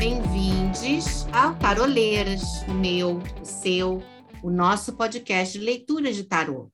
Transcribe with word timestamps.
bem-vindos 0.00 1.26
ao 1.30 1.54
Taroleiras, 1.58 2.62
o 2.66 2.72
meu, 2.72 3.18
o 3.18 3.44
seu, 3.44 4.02
o 4.42 4.48
nosso 4.48 4.96
podcast 4.96 5.58
de 5.58 5.62
leitura 5.62 6.10
de 6.10 6.24
tarô. 6.24 6.72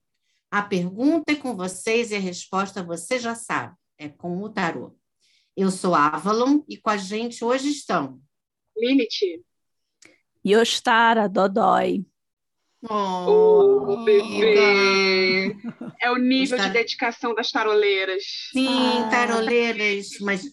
A 0.48 0.62
pergunta 0.62 1.32
é 1.32 1.34
com 1.34 1.56
vocês 1.56 2.12
e 2.12 2.14
a 2.14 2.20
resposta 2.20 2.84
você 2.84 3.18
já 3.18 3.34
sabe, 3.34 3.74
é 3.98 4.08
com 4.08 4.40
o 4.40 4.48
tarô. 4.48 4.96
Eu 5.56 5.72
sou 5.72 5.92
Avalon 5.92 6.60
e 6.68 6.76
com 6.76 6.88
a 6.88 6.96
gente 6.96 7.44
hoje 7.44 7.68
estão 7.70 8.20
Lilith. 8.76 9.42
Yostara 10.46 11.28
Dodói. 11.28 12.06
Oh, 12.88 13.86
oh 13.88 14.04
bebê! 14.04 15.56
É 16.00 16.12
o 16.12 16.16
nível 16.16 16.58
de 16.58 16.70
dedicação 16.70 17.34
das 17.34 17.50
taroleiras. 17.50 18.22
Sim, 18.52 18.68
ah. 18.68 19.08
taroleiras, 19.10 20.10
mas 20.20 20.44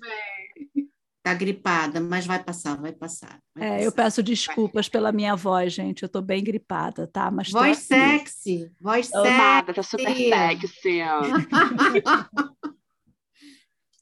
tá 1.24 1.34
gripada, 1.34 2.02
mas 2.02 2.26
vai 2.26 2.44
passar, 2.44 2.76
vai 2.76 2.92
passar. 2.92 3.40
Vai 3.56 3.66
é, 3.66 3.70
passar. 3.72 3.84
eu 3.84 3.92
peço 3.94 4.22
desculpas 4.22 4.90
pela 4.90 5.14
minha 5.14 5.36
voz, 5.36 5.72
gente. 5.72 6.04
Eu 6.04 6.10
tô 6.10 6.22
bem 6.22 6.44
gripada, 6.44 7.08
tá? 7.08 7.32
Mas 7.32 7.50
voz 7.50 7.78
sexy, 7.80 8.70
voz 8.80 9.12
Amada, 9.14 9.74
tá 9.74 9.82
super 9.82 10.14
sexy. 10.16 11.00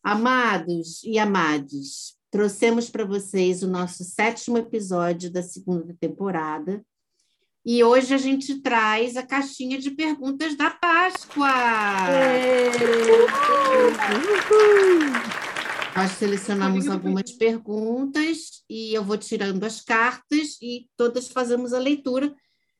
Amados 0.04 1.04
e 1.04 1.20
amadas, 1.20 2.18
trouxemos 2.32 2.90
para 2.90 3.06
vocês 3.06 3.62
o 3.62 3.68
nosso 3.68 4.04
sétimo 4.04 4.58
episódio 4.58 5.32
da 5.32 5.44
segunda 5.44 5.96
temporada. 6.00 6.84
E 7.64 7.84
hoje 7.84 8.16
a 8.16 8.18
gente 8.18 8.60
traz 8.62 9.16
a 9.16 9.22
caixinha 9.22 9.78
de 9.78 9.92
perguntas 9.92 10.56
da 10.56 10.72
Páscoa. 10.72 11.52
Nós 15.96 16.12
selecionamos 16.12 16.88
algumas 16.88 17.32
perguntas 17.34 18.64
e 18.70 18.94
eu 18.94 19.04
vou 19.04 19.18
tirando 19.18 19.64
as 19.66 19.82
cartas 19.82 20.58
e 20.62 20.90
todas 20.96 21.28
fazemos 21.28 21.74
a 21.74 21.80
leitura 21.80 22.34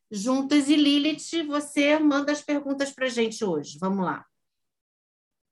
juntas. 0.10 0.70
E 0.70 0.76
Lilith, 0.76 1.44
você 1.46 2.00
manda 2.00 2.32
as 2.32 2.42
perguntas 2.42 2.92
para 2.92 3.08
a 3.08 3.10
gente 3.10 3.44
hoje. 3.44 3.78
Vamos 3.80 4.06
lá. 4.06 4.26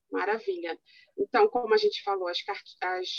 Maravilha. 0.09 0.79
Então, 1.17 1.49
como 1.49 1.73
a 1.73 1.77
gente 1.77 2.01
falou, 2.01 2.29
as, 2.29 2.37
as 2.81 3.09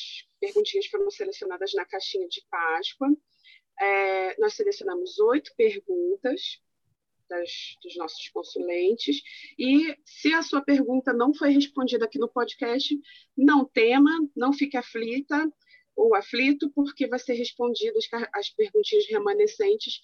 perguntinhas 0.40 0.86
foram 0.86 1.10
selecionadas 1.10 1.72
na 1.74 1.84
caixinha 1.84 2.26
de 2.26 2.42
Páscoa. 2.50 3.08
É, 3.78 4.40
nós 4.40 4.54
selecionamos 4.54 5.18
oito 5.18 5.52
perguntas 5.54 6.60
das, 7.30 7.76
dos 7.82 7.96
nossos 7.96 8.28
consulentes. 8.28 9.22
E 9.58 9.96
se 10.04 10.34
a 10.34 10.42
sua 10.42 10.60
pergunta 10.60 11.12
não 11.12 11.32
foi 11.32 11.50
respondida 11.50 12.04
aqui 12.04 12.18
no 12.18 12.28
podcast, 12.28 12.94
não 13.36 13.64
tema, 13.64 14.10
não 14.36 14.52
fique 14.52 14.76
aflita 14.76 15.50
ou 15.96 16.14
aflito, 16.14 16.70
porque 16.70 17.06
vai 17.06 17.18
ser 17.18 17.34
respondido 17.34 17.96
as, 17.98 18.28
as 18.34 18.50
perguntinhas 18.50 19.06
remanescentes 19.08 20.00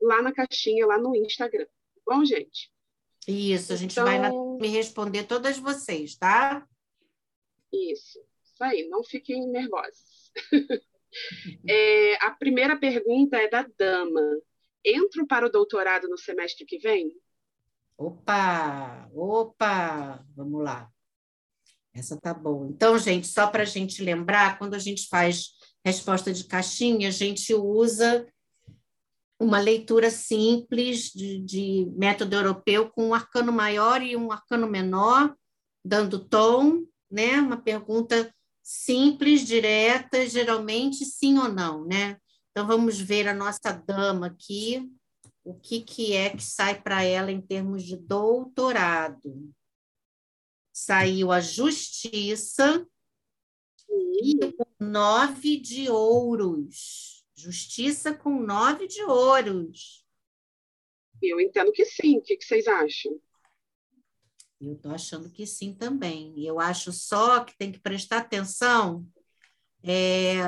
lá 0.00 0.22
na 0.22 0.32
caixinha, 0.32 0.86
lá 0.86 0.98
no 0.98 1.14
Instagram. 1.16 1.66
Tá 1.66 2.14
bom, 2.14 2.24
gente? 2.24 2.70
Isso, 3.26 3.72
a 3.72 3.76
gente 3.76 3.92
então... 3.92 4.04
vai 4.04 4.18
me 4.60 4.68
responder 4.68 5.24
todas 5.24 5.58
vocês, 5.58 6.16
tá? 6.16 6.66
Isso, 7.72 8.18
isso 8.42 8.64
aí, 8.64 8.88
não 8.88 9.04
fiquem 9.04 9.46
nervosos. 9.46 10.32
é, 11.68 12.24
a 12.24 12.30
primeira 12.30 12.78
pergunta 12.78 13.36
é 13.36 13.48
da 13.48 13.68
Dama. 13.76 14.40
Entro 14.84 15.26
para 15.26 15.46
o 15.46 15.50
doutorado 15.50 16.08
no 16.08 16.18
semestre 16.18 16.64
que 16.64 16.78
vem? 16.78 17.12
Opa, 17.96 19.08
opa, 19.12 20.24
vamos 20.36 20.62
lá. 20.62 20.88
Essa 21.92 22.16
tá 22.16 22.32
boa. 22.32 22.68
Então, 22.68 22.96
gente, 22.98 23.26
só 23.26 23.48
para 23.48 23.62
a 23.62 23.66
gente 23.66 24.02
lembrar, 24.02 24.58
quando 24.58 24.74
a 24.74 24.78
gente 24.78 25.08
faz 25.08 25.50
resposta 25.84 26.32
de 26.32 26.44
caixinha, 26.44 27.08
a 27.08 27.12
gente 27.12 27.52
usa 27.54 28.26
uma 29.40 29.60
leitura 29.60 30.10
simples 30.10 31.10
de, 31.12 31.38
de 31.40 31.92
método 31.96 32.34
europeu 32.34 32.90
com 32.90 33.08
um 33.08 33.14
arcano 33.14 33.52
maior 33.52 34.02
e 34.02 34.16
um 34.16 34.32
arcano 34.32 34.68
menor, 34.68 35.34
dando 35.84 36.18
tom, 36.18 36.84
né? 37.10 37.40
Uma 37.40 37.56
pergunta 37.56 38.32
simples, 38.62 39.46
direta, 39.46 40.28
geralmente 40.28 41.04
sim 41.04 41.38
ou 41.38 41.48
não, 41.48 41.84
né? 41.84 42.18
Então 42.50 42.66
vamos 42.66 43.00
ver 43.00 43.28
a 43.28 43.34
nossa 43.34 43.72
dama 43.72 44.26
aqui, 44.28 44.90
o 45.44 45.54
que, 45.54 45.80
que 45.80 46.12
é 46.12 46.30
que 46.30 46.42
sai 46.42 46.80
para 46.80 47.02
ela 47.02 47.30
em 47.30 47.40
termos 47.40 47.82
de 47.84 47.96
doutorado. 47.96 49.52
Saiu 50.72 51.32
a 51.32 51.40
justiça 51.40 52.86
e 53.90 54.38
nove 54.78 55.58
de 55.58 55.88
ouros. 55.88 57.24
Justiça 57.34 58.14
com 58.14 58.40
nove 58.40 58.86
de 58.86 59.02
ouros. 59.04 60.04
Eu 61.22 61.40
entendo 61.40 61.72
que 61.72 61.84
sim. 61.84 62.18
O 62.18 62.22
que, 62.22 62.36
que 62.36 62.44
vocês 62.44 62.66
acham? 62.66 63.20
Eu 64.60 64.74
estou 64.74 64.92
achando 64.92 65.30
que 65.30 65.46
sim 65.46 65.72
também. 65.72 66.34
Eu 66.44 66.58
acho 66.58 66.92
só 66.92 67.44
que 67.44 67.56
tem 67.56 67.70
que 67.70 67.78
prestar 67.78 68.18
atenção, 68.18 69.06
é, 69.82 70.38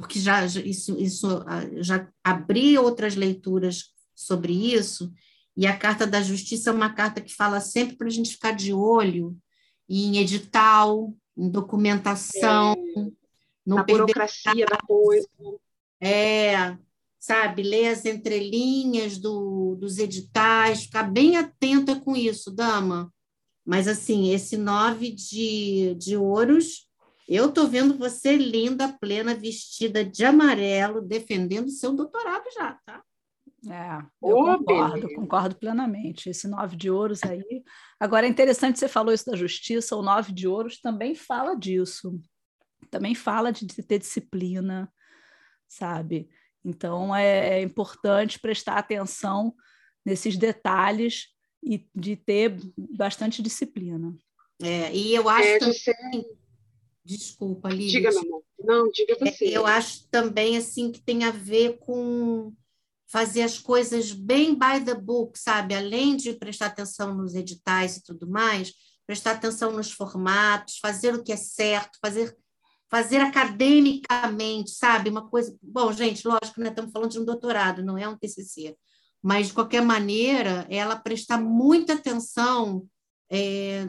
porque 0.00 0.18
já 0.18 0.44
isso, 0.46 0.98
isso 0.98 1.44
já 1.76 2.08
abri 2.24 2.78
outras 2.78 3.14
leituras 3.14 3.92
sobre 4.14 4.52
isso, 4.52 5.12
e 5.56 5.66
a 5.66 5.76
carta 5.76 6.06
da 6.06 6.22
justiça 6.22 6.70
é 6.70 6.72
uma 6.72 6.94
carta 6.94 7.20
que 7.20 7.34
fala 7.34 7.60
sempre 7.60 7.96
para 7.96 8.06
a 8.06 8.10
gente 8.10 8.32
ficar 8.32 8.52
de 8.52 8.72
olho 8.72 9.36
em 9.88 10.16
edital, 10.16 11.14
em 11.36 11.50
documentação, 11.50 12.74
é, 12.96 13.06
na 13.66 13.82
burocracia 13.82 14.64
da 14.64 14.78
coisa. 14.78 15.28
É, 16.00 16.76
sabe, 17.18 17.62
ler 17.62 17.88
as 17.88 18.06
entrelinhas 18.06 19.18
do, 19.18 19.76
dos 19.78 19.98
editais, 19.98 20.84
ficar 20.84 21.02
bem 21.02 21.36
atenta 21.36 22.00
com 22.00 22.16
isso, 22.16 22.50
dama. 22.50 23.12
Mas, 23.66 23.86
assim, 23.86 24.32
esse 24.32 24.56
nove 24.56 25.10
de, 25.10 25.94
de 25.96 26.16
ouros, 26.16 26.88
eu 27.36 27.48
estou 27.48 27.68
vendo 27.68 27.96
você 27.96 28.36
linda, 28.36 28.92
plena, 29.00 29.34
vestida 29.34 30.04
de 30.04 30.24
amarelo, 30.24 31.00
defendendo 31.00 31.70
seu 31.70 31.94
doutorado 31.94 32.44
já, 32.52 32.78
tá? 32.84 33.02
É, 33.68 33.98
eu 34.22 34.36
oh, 34.36 34.58
concordo, 34.58 35.00
beleza. 35.02 35.14
concordo 35.14 35.54
plenamente. 35.56 36.30
Esse 36.30 36.48
nove 36.48 36.76
de 36.76 36.90
ouros 36.90 37.22
aí. 37.22 37.62
Agora 38.00 38.26
é 38.26 38.28
interessante 38.28 38.78
você 38.78 38.88
falou 38.88 39.12
isso 39.12 39.30
da 39.30 39.36
justiça, 39.36 39.94
o 39.96 40.02
nove 40.02 40.32
de 40.32 40.48
ouros 40.48 40.80
também 40.80 41.14
fala 41.14 41.54
disso. 41.54 42.18
Também 42.90 43.14
fala 43.14 43.52
de 43.52 43.66
ter 43.66 43.98
disciplina, 43.98 44.90
sabe? 45.68 46.28
Então 46.64 47.14
é, 47.14 47.60
é 47.60 47.62
importante 47.62 48.40
prestar 48.40 48.78
atenção 48.78 49.54
nesses 50.04 50.36
detalhes 50.36 51.28
e 51.62 51.86
de 51.94 52.16
ter 52.16 52.56
bastante 52.76 53.42
disciplina. 53.42 54.16
É, 54.62 54.94
e 54.94 55.14
eu 55.14 55.28
acho 55.28 55.48
é, 55.48 55.58
também... 55.58 56.39
Desculpa, 57.04 57.68
Lívia. 57.68 58.00
Diga, 58.00 58.10
meu 58.10 58.20
amor. 58.20 58.44
Não, 58.58 58.90
diga 58.90 59.16
é, 59.20 59.30
você. 59.30 59.44
Eu 59.46 59.66
acho 59.66 60.06
também 60.10 60.56
assim 60.56 60.92
que 60.92 61.02
tem 61.02 61.24
a 61.24 61.30
ver 61.30 61.78
com 61.78 62.52
fazer 63.08 63.42
as 63.42 63.58
coisas 63.58 64.12
bem 64.12 64.54
by 64.54 64.84
the 64.84 64.94
book, 64.94 65.38
sabe? 65.38 65.74
Além 65.74 66.16
de 66.16 66.32
prestar 66.34 66.66
atenção 66.66 67.14
nos 67.14 67.34
editais 67.34 67.96
e 67.96 68.04
tudo 68.04 68.28
mais, 68.28 68.72
prestar 69.06 69.32
atenção 69.32 69.72
nos 69.72 69.90
formatos, 69.90 70.78
fazer 70.78 71.14
o 71.14 71.24
que 71.24 71.32
é 71.32 71.36
certo, 71.36 71.98
fazer 72.00 72.36
fazer 72.90 73.18
academicamente, 73.18 74.72
sabe? 74.72 75.08
Uma 75.08 75.28
coisa. 75.28 75.56
Bom, 75.62 75.92
gente, 75.92 76.26
lógico, 76.26 76.60
né? 76.60 76.70
Estamos 76.70 76.90
falando 76.90 77.12
de 77.12 77.20
um 77.20 77.24
doutorado, 77.24 77.84
não 77.84 77.96
é 77.96 78.08
um 78.08 78.18
TCC. 78.18 78.76
Mas, 79.22 79.46
de 79.46 79.52
qualquer 79.52 79.80
maneira, 79.82 80.66
ela 80.68 80.96
prestar 80.96 81.38
muita 81.38 81.92
atenção 81.92 82.84
é, 83.30 83.86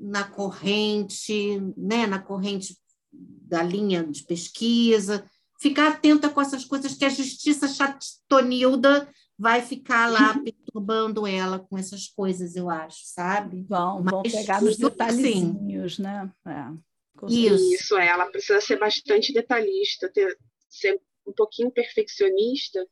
na 0.00 0.24
corrente, 0.24 1.60
né? 1.76 2.06
na 2.06 2.20
corrente 2.20 2.76
da 3.12 3.62
linha 3.62 4.04
de 4.04 4.22
pesquisa, 4.22 5.28
ficar 5.60 5.88
atenta 5.88 6.30
com 6.30 6.40
essas 6.40 6.64
coisas 6.64 6.94
que 6.94 7.04
a 7.04 7.08
justiça 7.08 7.66
chatonilda 7.68 9.08
vai 9.36 9.62
ficar 9.62 10.10
lá 10.10 10.38
perturbando 10.38 11.26
ela 11.26 11.58
com 11.58 11.76
essas 11.76 12.06
coisas, 12.06 12.54
eu 12.54 12.70
acho, 12.70 13.00
sabe? 13.04 13.62
Vão, 13.62 14.02
vão 14.02 14.22
pegar 14.22 14.62
nos 14.62 14.76
detalhezinhos, 14.76 15.98
né? 15.98 16.30
É. 16.46 16.94
Isso. 17.28 17.74
Isso, 17.74 17.96
é, 17.96 18.08
ela 18.08 18.26
precisa 18.26 18.60
ser 18.60 18.78
bastante 18.78 19.32
detalhista, 19.32 20.08
ter, 20.08 20.36
ser 20.68 21.00
um 21.26 21.32
pouquinho 21.32 21.70
perfeccionista 21.70 22.86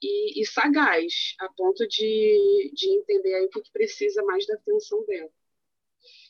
e, 0.00 0.40
e 0.40 0.46
sagaz, 0.46 1.34
a 1.40 1.48
ponto 1.48 1.86
de, 1.86 2.72
de 2.74 2.88
entender 2.90 3.34
aí 3.34 3.44
o 3.46 3.48
que 3.50 3.72
precisa 3.72 4.22
mais 4.24 4.46
da 4.46 4.54
atenção 4.54 5.04
dela. 5.06 5.30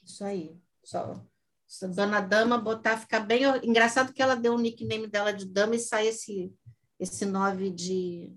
Isso 0.05 0.25
aí. 0.25 0.57
Só, 0.85 1.23
se 1.73 1.87
a 1.87 1.89
dona 1.89 2.21
Dama 2.21 2.59
botar, 2.59 2.99
ficar 2.99 3.21
bem. 3.21 3.45
Engraçado 3.63 4.13
que 4.13 4.23
ela 4.23 4.35
deu 4.35 4.55
o 4.55 4.59
nickname 4.59 5.07
dela 5.07 5.33
de 5.33 5.47
Dama 5.47 5.75
e 5.75 5.79
sai 5.79 6.09
esse, 6.09 6.53
esse 7.01 7.25
nove 7.25 7.71
de, 7.71 8.31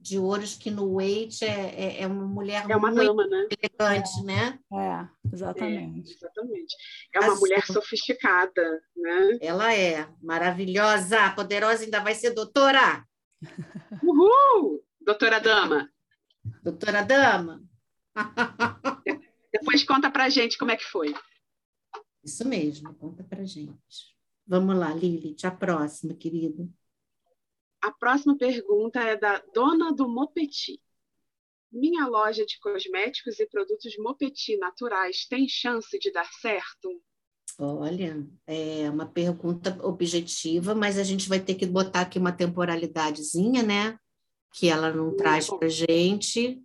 de 0.00 0.18
ouros 0.18 0.56
que 0.56 0.68
no 0.68 0.96
Wait 0.96 1.42
é, 1.42 1.46
é, 1.46 2.02
é, 2.02 2.06
uma 2.08 2.26
mulher 2.26 2.68
é 2.68 2.76
uma 2.76 2.90
muito 2.90 3.06
dama, 3.06 3.24
né? 3.28 3.46
elegante, 3.62 4.10
é. 4.18 4.22
né? 4.24 4.58
É, 4.72 5.08
exatamente. 5.32 6.10
É, 6.10 6.16
exatamente. 6.16 6.76
É 7.14 7.20
uma 7.20 7.28
Azul. 7.28 7.40
mulher 7.40 7.64
sofisticada, 7.66 8.82
né? 8.96 9.38
Ela 9.40 9.72
é 9.72 10.08
maravilhosa, 10.20 11.30
poderosa, 11.36 11.84
ainda 11.84 12.00
vai 12.00 12.16
ser 12.16 12.30
doutora. 12.30 13.06
Uhul! 14.02 14.82
Doutora 15.00 15.40
Dama. 15.40 15.88
Doutora 16.64 17.02
Dama. 17.04 17.62
Depois 19.52 19.84
conta 19.84 20.10
pra 20.10 20.28
gente 20.28 20.56
como 20.56 20.70
é 20.70 20.76
que 20.76 20.84
foi. 20.84 21.14
Isso 22.24 22.46
mesmo, 22.48 22.94
conta 22.94 23.22
pra 23.22 23.44
gente. 23.44 24.16
Vamos 24.46 24.76
lá, 24.76 24.92
Lilith, 24.94 25.44
a 25.44 25.50
próxima, 25.50 26.14
querida. 26.14 26.68
A 27.80 27.90
próxima 27.90 28.36
pergunta 28.36 29.00
é 29.00 29.16
da 29.16 29.42
dona 29.52 29.92
do 29.92 30.08
Mopeti. 30.08 30.80
Minha 31.70 32.06
loja 32.06 32.44
de 32.46 32.58
cosméticos 32.60 33.40
e 33.40 33.46
produtos 33.46 33.96
Mopeti 33.98 34.56
naturais 34.56 35.26
tem 35.26 35.48
chance 35.48 35.98
de 35.98 36.12
dar 36.12 36.30
certo? 36.40 37.02
Olha, 37.58 38.26
é 38.46 38.88
uma 38.88 39.06
pergunta 39.06 39.78
objetiva, 39.82 40.74
mas 40.74 40.98
a 40.98 41.02
gente 41.02 41.28
vai 41.28 41.40
ter 41.40 41.54
que 41.54 41.66
botar 41.66 42.02
aqui 42.02 42.18
uma 42.18 42.32
temporalidadezinha, 42.32 43.62
né? 43.62 43.98
Que 44.54 44.68
ela 44.68 44.92
não 44.92 45.16
traz 45.16 45.48
para 45.48 45.68
gente. 45.68 46.62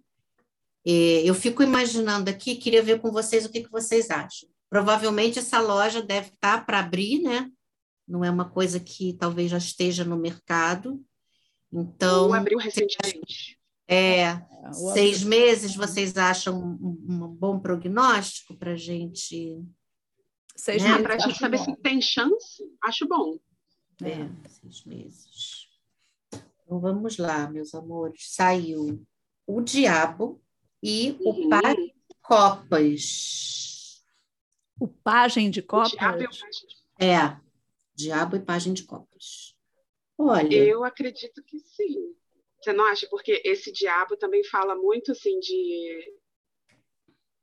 Eu 0.89 1.33
fico 1.33 1.61
imaginando 1.61 2.29
aqui, 2.29 2.55
queria 2.55 2.81
ver 2.81 3.01
com 3.01 3.11
vocês 3.11 3.45
o 3.45 3.49
que, 3.49 3.63
que 3.63 3.71
vocês 3.71 4.09
acham. 4.09 4.47
Provavelmente 4.69 5.39
essa 5.39 5.59
loja 5.59 6.01
deve 6.01 6.27
estar 6.27 6.59
tá 6.59 6.63
para 6.63 6.79
abrir, 6.79 7.21
né? 7.21 7.51
Não 8.07 8.23
é 8.23 8.31
uma 8.31 8.49
coisa 8.49 8.79
que 8.79 9.13
talvez 9.13 9.51
já 9.51 9.57
esteja 9.57 10.05
no 10.05 10.15
mercado. 10.15 11.03
Então. 11.71 12.27
Ou 12.27 12.33
abriu 12.33 12.57
recentemente. 12.57 13.57
É, 13.85 14.21
é 14.21 14.45
seis 14.93 15.23
meses, 15.23 15.75
vocês 15.75 16.17
acham 16.17 16.57
um, 16.57 16.97
um 17.09 17.27
bom 17.27 17.59
prognóstico 17.59 18.55
para 18.55 18.71
a 18.71 18.77
gente? 18.77 19.61
Seis 20.55 20.83
né? 20.83 20.89
meses. 20.89 21.03
Para 21.03 21.15
a 21.15 21.19
gente 21.19 21.37
saber 21.37 21.57
bom. 21.57 21.65
se 21.65 21.75
tem 21.77 22.01
chance, 22.01 22.63
acho 22.83 23.07
bom. 23.07 23.37
É, 24.01 24.11
é, 24.11 24.29
seis 24.47 24.85
meses. 24.85 25.67
Então 26.33 26.79
vamos 26.79 27.17
lá, 27.17 27.49
meus 27.49 27.73
amores. 27.73 28.33
Saiu 28.33 29.05
o 29.45 29.61
Diabo 29.61 30.41
e 30.81 31.11
uhum. 31.19 31.45
o 31.45 31.49
Par 31.49 31.75
de 31.75 31.93
Copas. 32.21 34.03
O 34.79 34.87
Pajem 34.87 35.49
de 35.49 35.61
Copas? 35.61 35.93
É, 36.99 37.37
Diabo 37.95 38.35
e 38.35 38.39
Pajem 38.39 38.73
de 38.73 38.83
Copas. 38.83 39.55
Olha. 40.17 40.55
Eu 40.55 40.83
acredito 40.83 41.43
que 41.43 41.59
sim. 41.59 42.15
Você 42.59 42.73
não 42.73 42.85
acha? 42.85 43.07
Porque 43.07 43.41
esse 43.45 43.71
diabo 43.71 44.17
também 44.17 44.43
fala 44.43 44.75
muito 44.75 45.11
assim 45.11 45.39
de, 45.39 46.13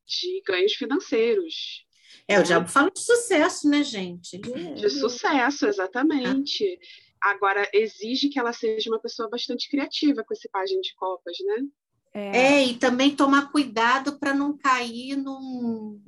de 0.06 0.42
ganhos 0.46 0.75
financeiros. 0.75 1.87
É, 2.26 2.38
o 2.38 2.42
diabo 2.42 2.69
fala 2.69 2.90
de 2.90 3.00
sucesso, 3.00 3.69
né, 3.69 3.82
gente? 3.82 4.37
É... 4.37 4.75
De 4.75 4.90
sucesso, 4.90 5.66
exatamente. 5.66 6.78
Ah. 7.22 7.30
Agora, 7.30 7.69
exige 7.72 8.28
que 8.28 8.38
ela 8.38 8.52
seja 8.52 8.90
uma 8.90 9.00
pessoa 9.00 9.28
bastante 9.28 9.69
criativa 9.69 10.22
com 10.22 10.34
esse 10.34 10.48
página 10.48 10.80
de 10.80 10.94
copas, 10.94 11.37
né? 11.44 11.66
É, 12.14 12.38
é 12.38 12.64
e 12.64 12.75
também 12.75 13.14
tomar 13.14 13.50
cuidado 13.50 14.19
para 14.19 14.32
não 14.32 14.56
cair 14.56 15.16
num, 15.16 16.00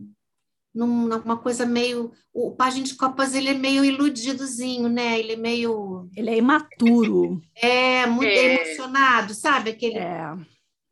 numa 0.73 1.37
coisa 1.37 1.67
meio. 1.67 2.12
O 2.32 2.53
Página 2.53 2.85
de 2.85 2.94
Copas 2.94 3.35
ele 3.35 3.49
é 3.49 3.55
meio 3.55 3.85
iludidozinho, 3.85 4.88
né? 4.88 5.19
Ele 5.19 5.32
é 5.32 5.37
meio. 5.37 6.08
Ele 6.14 6.31
é 6.31 6.37
imaturo. 6.37 7.43
É, 7.56 8.06
muito 8.06 8.29
é. 8.29 8.55
emocionado, 8.55 9.35
sabe? 9.35 9.70
Aquele 9.70 9.99
é. 9.99 10.37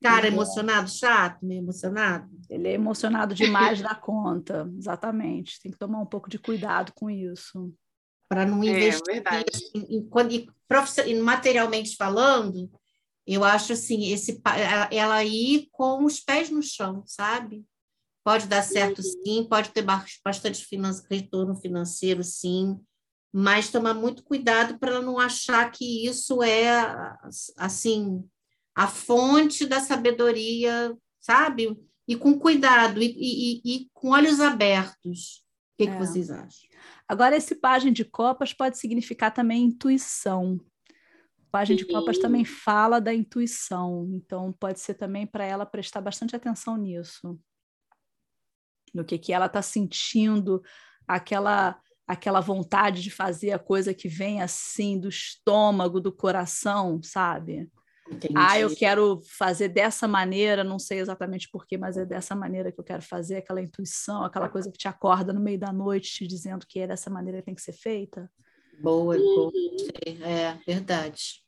cara 0.02 0.26
emocionado, 0.26 0.90
chato, 0.90 1.44
meio 1.44 1.60
emocionado. 1.60 2.28
Ele 2.48 2.68
é 2.68 2.72
emocionado 2.72 3.34
demais 3.34 3.82
da 3.82 3.94
conta, 3.94 4.68
exatamente. 4.78 5.60
Tem 5.60 5.70
que 5.70 5.78
tomar 5.78 6.00
um 6.00 6.06
pouco 6.06 6.30
de 6.30 6.38
cuidado 6.38 6.92
com 6.94 7.10
isso. 7.10 7.72
Para 8.28 8.46
não 8.46 8.62
é, 8.62 8.66
investir 8.66 9.22
é, 9.30 9.44
em, 9.74 9.98
em, 9.98 11.12
em, 11.12 11.20
materialmente 11.20 11.94
falando, 11.96 12.70
eu 13.26 13.42
acho 13.42 13.72
assim, 13.72 14.12
esse, 14.12 14.40
ela 14.90 15.24
ir 15.24 15.68
com 15.72 16.04
os 16.04 16.20
pés 16.20 16.50
no 16.50 16.62
chão, 16.62 17.02
sabe? 17.06 17.64
Pode 18.22 18.46
dar 18.46 18.62
certo, 18.62 18.98
uhum. 18.98 19.22
sim, 19.24 19.46
pode 19.48 19.70
ter 19.70 19.82
bastante 20.24 20.66
retorno 21.10 21.54
financeiro, 21.56 22.22
sim, 22.24 22.78
mas 23.32 23.70
tomar 23.70 23.94
muito 23.94 24.22
cuidado 24.22 24.78
para 24.78 24.92
ela 24.92 25.02
não 25.02 25.18
achar 25.18 25.70
que 25.70 26.06
isso 26.06 26.42
é, 26.42 26.70
assim, 27.56 28.24
a 28.74 28.86
fonte 28.86 29.66
da 29.66 29.80
sabedoria, 29.80 30.96
sabe? 31.20 31.78
E 32.06 32.16
com 32.16 32.38
cuidado, 32.38 33.02
e, 33.02 33.14
e, 33.16 33.60
e 33.64 33.90
com 33.92 34.10
olhos 34.10 34.40
abertos. 34.40 35.42
O 35.74 35.76
que, 35.78 35.88
é. 35.88 35.92
que 35.92 35.98
vocês 35.98 36.30
acham? 36.30 36.68
Agora, 37.08 37.36
esse 37.36 37.54
página 37.54 37.92
de 37.92 38.04
copas 38.04 38.54
pode 38.54 38.78
significar 38.78 39.32
também 39.32 39.64
intuição. 39.64 40.60
Página 41.54 41.76
de 41.76 41.86
copas 41.86 42.18
também 42.18 42.44
fala 42.44 43.00
da 43.00 43.14
intuição, 43.14 44.10
então 44.12 44.52
pode 44.52 44.80
ser 44.80 44.94
também 44.94 45.24
para 45.24 45.44
ela 45.44 45.64
prestar 45.64 46.00
bastante 46.00 46.34
atenção 46.34 46.76
nisso 46.76 47.38
no 48.92 49.04
que, 49.04 49.16
que 49.16 49.32
ela 49.32 49.46
está 49.46 49.62
sentindo, 49.62 50.60
aquela 51.06 51.80
aquela 52.08 52.40
vontade 52.40 53.00
de 53.00 53.10
fazer 53.10 53.52
a 53.52 53.58
coisa 53.58 53.94
que 53.94 54.08
vem 54.08 54.42
assim 54.42 54.98
do 54.98 55.08
estômago, 55.08 56.00
do 56.00 56.10
coração, 56.12 57.00
sabe? 57.04 57.70
Entendi. 58.10 58.34
Ah, 58.36 58.58
eu 58.58 58.74
quero 58.74 59.22
fazer 59.38 59.68
dessa 59.68 60.08
maneira, 60.08 60.64
não 60.64 60.80
sei 60.80 60.98
exatamente 60.98 61.48
porquê, 61.48 61.78
mas 61.78 61.96
é 61.96 62.04
dessa 62.04 62.34
maneira 62.34 62.72
que 62.72 62.80
eu 62.80 62.84
quero 62.84 63.00
fazer, 63.00 63.36
aquela 63.36 63.62
intuição, 63.62 64.24
aquela 64.24 64.48
coisa 64.48 64.72
que 64.72 64.76
te 64.76 64.88
acorda 64.88 65.32
no 65.32 65.40
meio 65.40 65.58
da 65.58 65.72
noite 65.72 66.14
te 66.14 66.26
dizendo 66.26 66.66
que 66.66 66.80
é 66.80 66.88
dessa 66.88 67.08
maneira 67.08 67.38
que 67.38 67.46
tem 67.46 67.54
que 67.54 67.62
ser 67.62 67.74
feita. 67.74 68.28
Boa, 68.80 69.16
boa. 69.16 69.52
É, 70.20 70.58
verdade. 70.66 71.43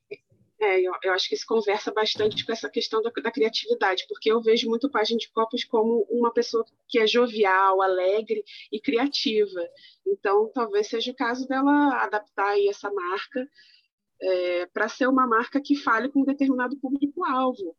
É, 0.67 0.81
eu, 0.81 0.93
eu, 1.05 1.13
acho 1.13 1.29
que 1.29 1.37
isso 1.37 1.47
conversa 1.47 1.93
bastante 1.93 2.45
com 2.45 2.53
essa 2.53 2.69
questão 2.69 3.01
da, 3.01 3.11
da, 3.11 3.31
criatividade, 3.31 4.05
porque 4.09 4.33
eu 4.33 4.43
vejo 4.43 4.69
muito 4.69 4.91
Página 4.91 5.17
de 5.17 5.31
Copos 5.31 5.63
como 5.63 6.05
uma 6.11 6.33
pessoa 6.33 6.67
que 6.89 6.99
é 6.99 7.07
jovial, 7.07 7.81
alegre 7.81 8.43
e 8.73 8.81
criativa. 8.81 9.61
Então, 10.05 10.51
talvez 10.53 10.89
seja 10.89 11.13
o 11.13 11.15
caso 11.15 11.47
dela 11.47 12.03
adaptar 12.03 12.59
essa 12.69 12.91
marca 12.91 13.49
é, 14.21 14.67
para 14.67 14.89
ser 14.89 15.07
uma 15.07 15.25
marca 15.25 15.61
que 15.61 15.77
fale 15.77 16.09
com 16.09 16.23
um 16.23 16.25
determinado 16.25 16.77
público-alvo. 16.79 17.77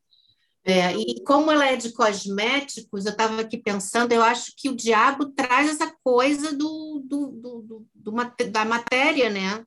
É, 0.63 0.95
e 0.95 1.21
como 1.25 1.51
ela 1.51 1.65
é 1.65 1.75
de 1.75 1.91
cosméticos, 1.91 3.05
eu 3.05 3.11
estava 3.11 3.41
aqui 3.41 3.57
pensando, 3.57 4.13
eu 4.13 4.23
acho 4.23 4.53
que 4.55 4.69
o 4.69 4.75
diabo 4.75 5.25
traz 5.33 5.69
essa 5.69 5.93
coisa 6.01 6.55
do, 6.55 7.03
do, 7.05 7.27
do, 7.31 7.85
do 7.93 8.49
da 8.49 8.63
matéria, 8.63 9.29
né? 9.29 9.65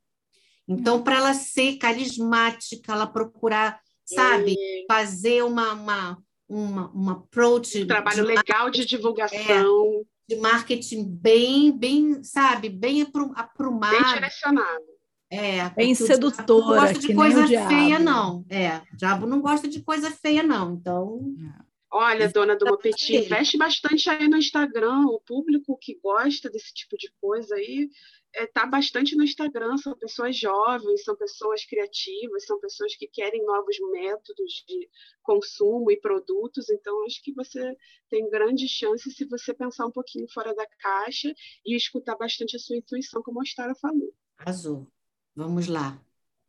Então, 0.71 1.03
para 1.03 1.17
ela 1.17 1.35
ser 1.35 1.77
carismática, 1.79 2.93
ela 2.93 3.07
procurar, 3.07 3.81
sabe, 4.05 4.55
é. 4.57 4.85
fazer 4.89 5.43
uma, 5.43 5.73
uma, 5.73 6.19
uma, 6.49 6.91
uma 6.93 7.13
approach. 7.13 7.83
Um 7.83 7.87
trabalho 7.89 8.17
de 8.17 8.23
legal 8.23 8.71
de 8.71 8.87
divulgação. 8.87 9.39
É, 9.41 10.35
de 10.35 10.37
marketing 10.37 11.05
bem, 11.05 11.77
bem, 11.77 12.23
sabe, 12.23 12.69
bem 12.69 13.03
aprumado. 13.35 13.91
Bem 13.91 14.15
direcionado. 14.15 14.85
É, 15.29 15.69
bem 15.71 15.95
sedutora. 15.95 16.47
Não 16.47 16.81
gosta 16.81 16.99
de 16.99 17.15
coisa 17.15 17.47
feia, 17.47 17.99
não. 17.99 18.45
É, 18.49 18.77
o 18.93 18.97
diabo 18.97 19.27
não 19.27 19.41
gosta 19.41 19.67
de 19.67 19.83
coisa 19.83 20.11
feia, 20.11 20.43
não. 20.43 20.75
Então. 20.75 21.21
Olha, 21.93 22.29
dona 22.29 22.55
do 22.55 22.79
Petit, 22.79 23.17
investe 23.17 23.59
bastante 23.59 24.09
aí 24.09 24.29
no 24.29 24.37
Instagram. 24.37 25.07
O 25.07 25.21
público 25.21 25.77
que 25.81 25.99
gosta 26.01 26.49
desse 26.49 26.73
tipo 26.73 26.97
de 26.97 27.13
coisa 27.21 27.57
aí 27.57 27.91
está 28.33 28.43
é, 28.43 28.47
tá 28.47 28.67
bastante 28.67 29.17
no 29.17 29.25
Instagram, 29.25 29.77
são 29.77 29.97
pessoas 29.97 30.37
jovens, 30.37 31.05
são 31.05 31.17
pessoas 31.17 31.65
criativas, 31.65 32.47
são 32.47 32.61
pessoas 32.61 32.95
que 32.95 33.07
querem 33.09 33.45
novos 33.45 33.77
métodos 33.93 34.65
de 34.67 34.89
consumo 35.23 35.91
e 35.91 36.01
produtos, 36.01 36.71
então 36.71 37.05
acho 37.05 37.23
que 37.23 37.33
você 37.33 37.77
tem 38.09 38.31
grande 38.31 38.69
chance 38.69 39.11
se 39.11 39.25
você 39.25 39.53
pensar 39.53 39.87
um 39.87 39.91
pouquinho 39.91 40.27
fora 40.33 40.55
da 40.55 40.67
caixa 40.79 41.33
e 41.65 41.77
escutar 41.77 42.17
bastante 42.17 42.57
a 42.57 42.59
sua 42.59 42.77
intuição, 42.77 43.23
como 43.23 43.41
a 43.41 43.45
Stara 43.45 43.75
falou. 43.75 44.15
Azul. 44.39 44.87
Vamos 45.35 45.67
lá. 45.67 46.01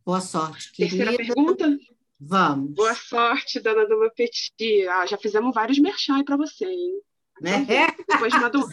Boa 0.05 0.21
sorte, 0.21 0.71
querida. 0.71 1.05
Terceira 1.05 1.17
pergunta? 1.17 1.77
Vamos. 2.19 2.75
Boa 2.75 2.95
sorte, 2.95 3.59
dona 3.59 3.87
Duma 3.87 4.09
Petit. 4.11 4.87
Ah, 4.87 5.05
já 5.05 5.17
fizemos 5.17 5.53
vários 5.53 5.79
merchan 5.79 6.23
para 6.23 6.37
você, 6.37 6.65
hein? 6.65 7.01
Né? 7.41 7.65
Depois 8.07 8.31
manda 8.33 8.59
um, 8.59 8.67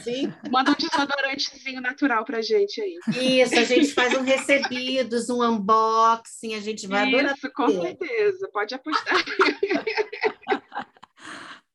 manda 0.51 0.71
um 0.73 0.75
desodorantezinho 0.75 1.81
natural 1.81 2.23
pra 2.23 2.43
gente 2.43 2.83
aí. 2.83 2.99
Isso, 3.43 3.59
a 3.59 3.65
gente 3.65 3.95
faz 3.95 4.13
um 4.15 4.21
recebidos, 4.21 5.31
um 5.31 5.43
unboxing, 5.43 6.55
a 6.55 6.61
gente 6.61 6.87
vai 6.87 7.09
Isso, 7.09 7.17
adorar. 7.17 7.35
Isso, 7.35 7.53
com 7.53 7.69
certeza, 7.71 8.51
pode 8.53 8.75
apostar. 8.75 9.25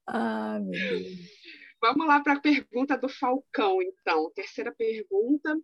ah, 0.07 0.59
meu 0.61 0.71
Deus. 0.71 1.33
Vamos 1.81 2.07
lá 2.07 2.21
para 2.21 2.33
a 2.33 2.39
pergunta 2.39 2.95
do 2.95 3.09
Falcão, 3.09 3.81
então. 3.81 4.31
Terceira 4.35 4.71
pergunta. 4.71 5.57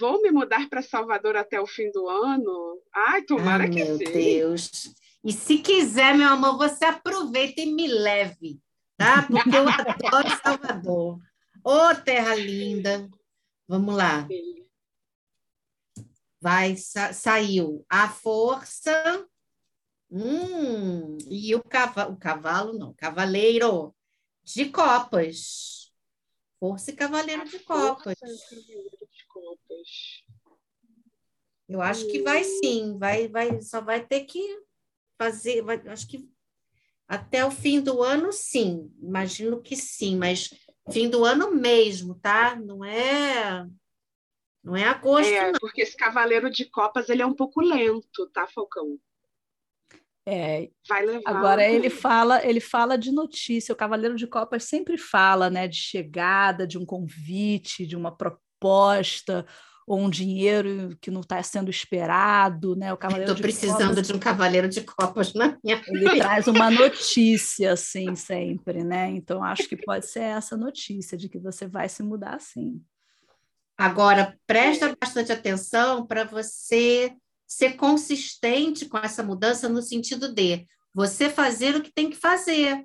Vou 0.00 0.20
me 0.22 0.30
mudar 0.30 0.68
para 0.68 0.82
Salvador 0.82 1.36
até 1.36 1.60
o 1.60 1.66
fim 1.66 1.92
do 1.92 2.08
ano? 2.08 2.80
Ai, 2.92 3.22
tomara 3.22 3.64
ah, 3.64 3.68
que 3.68 3.84
meu 3.84 3.98
sim. 3.98 4.04
Meu 4.04 4.12
Deus. 4.12 4.94
E 5.22 5.30
se 5.30 5.58
quiser, 5.58 6.16
meu 6.16 6.28
amor, 6.28 6.56
você 6.56 6.86
aproveita 6.86 7.60
e 7.60 7.70
me 7.72 7.86
leve, 7.86 8.58
tá? 9.00 9.26
Porque 9.26 9.56
eu 9.56 9.66
adoro 9.66 10.42
Salvador. 10.42 11.18
Ô, 11.64 11.70
oh, 11.70 11.94
terra 12.04 12.34
linda. 12.34 13.08
Vamos 13.66 13.96
lá. 13.96 14.28
Vai, 16.38 16.76
sa 16.76 17.14
saiu 17.14 17.84
a 17.88 18.10
força. 18.10 19.26
Hum, 20.10 21.16
e 21.30 21.54
o 21.54 21.62
cavalo, 21.62 22.12
o 22.12 22.16
cavalo 22.18 22.72
não, 22.78 22.92
cavaleiro 22.92 23.94
de 24.42 24.68
copas. 24.68 25.92
Força 26.58 26.90
e 26.90 26.96
cavaleiro 26.96 27.44
de 27.48 27.58
copas. 27.60 28.16
de 28.18 29.26
copas. 29.28 30.24
Eu 31.68 31.80
acho 31.80 32.06
que 32.08 32.20
vai 32.22 32.42
hum. 32.42 32.60
sim, 32.60 32.98
vai, 32.98 33.28
vai, 33.28 33.62
só 33.62 33.80
vai 33.80 34.04
ter 34.04 34.24
que 34.24 34.62
fazer, 35.16 35.62
vai, 35.62 35.76
acho 35.88 36.08
que 36.08 36.28
até 37.10 37.44
o 37.44 37.50
fim 37.50 37.80
do 37.80 38.04
ano, 38.04 38.32
sim, 38.32 38.88
imagino 39.02 39.60
que 39.60 39.74
sim, 39.74 40.16
mas 40.16 40.48
fim 40.92 41.10
do 41.10 41.24
ano 41.24 41.52
mesmo, 41.52 42.14
tá? 42.14 42.54
Não 42.54 42.84
é 42.84 43.66
não 44.62 44.76
é 44.76 44.84
agosto, 44.84 45.28
é, 45.28 45.50
não. 45.50 45.58
porque 45.58 45.80
esse 45.82 45.96
cavaleiro 45.96 46.48
de 46.48 46.66
copas 46.66 47.08
ele 47.08 47.20
é 47.20 47.26
um 47.26 47.34
pouco 47.34 47.60
lento, 47.60 48.28
tá, 48.32 48.46
Falcão? 48.46 48.96
É, 50.24 50.70
Vai 50.88 51.04
levar 51.04 51.30
agora 51.34 51.68
ele 51.68 51.90
fala, 51.90 52.46
ele 52.46 52.60
fala 52.60 52.96
de 52.96 53.10
notícia. 53.10 53.72
O 53.72 53.76
Cavaleiro 53.76 54.14
de 54.14 54.28
Copas 54.28 54.64
sempre 54.64 54.96
fala, 54.96 55.50
né, 55.50 55.66
de 55.66 55.78
chegada, 55.78 56.66
de 56.66 56.78
um 56.78 56.84
convite, 56.84 57.86
de 57.86 57.96
uma 57.96 58.14
proposta 58.14 59.44
ou 59.90 59.98
um 59.98 60.08
dinheiro 60.08 60.96
que 61.00 61.10
não 61.10 61.20
está 61.20 61.42
sendo 61.42 61.68
esperado, 61.68 62.76
né? 62.76 62.92
O 62.92 62.96
cavaleiro 62.96 63.32
Estou 63.32 63.42
precisando 63.42 63.88
copas, 63.88 64.06
de 64.06 64.12
um 64.12 64.18
cavaleiro 64.20 64.68
de 64.68 64.82
copas 64.82 65.34
na 65.34 65.58
minha 65.64 65.82
Ele 65.88 65.98
vida. 65.98 66.16
traz 66.16 66.46
uma 66.46 66.70
notícia, 66.70 67.72
assim, 67.72 68.14
sempre, 68.14 68.84
né? 68.84 69.10
Então, 69.10 69.42
acho 69.42 69.68
que 69.68 69.76
pode 69.76 70.06
ser 70.06 70.20
essa 70.20 70.56
notícia 70.56 71.18
de 71.18 71.28
que 71.28 71.40
você 71.40 71.66
vai 71.66 71.88
se 71.88 72.04
mudar, 72.04 72.40
sim. 72.40 72.80
Agora, 73.76 74.38
presta 74.46 74.96
bastante 75.00 75.32
atenção 75.32 76.06
para 76.06 76.22
você 76.22 77.12
ser 77.44 77.72
consistente 77.72 78.86
com 78.86 78.96
essa 78.96 79.24
mudança 79.24 79.68
no 79.68 79.82
sentido 79.82 80.32
de 80.32 80.68
você 80.94 81.28
fazer 81.28 81.74
o 81.74 81.82
que 81.82 81.92
tem 81.92 82.10
que 82.10 82.16
fazer, 82.16 82.84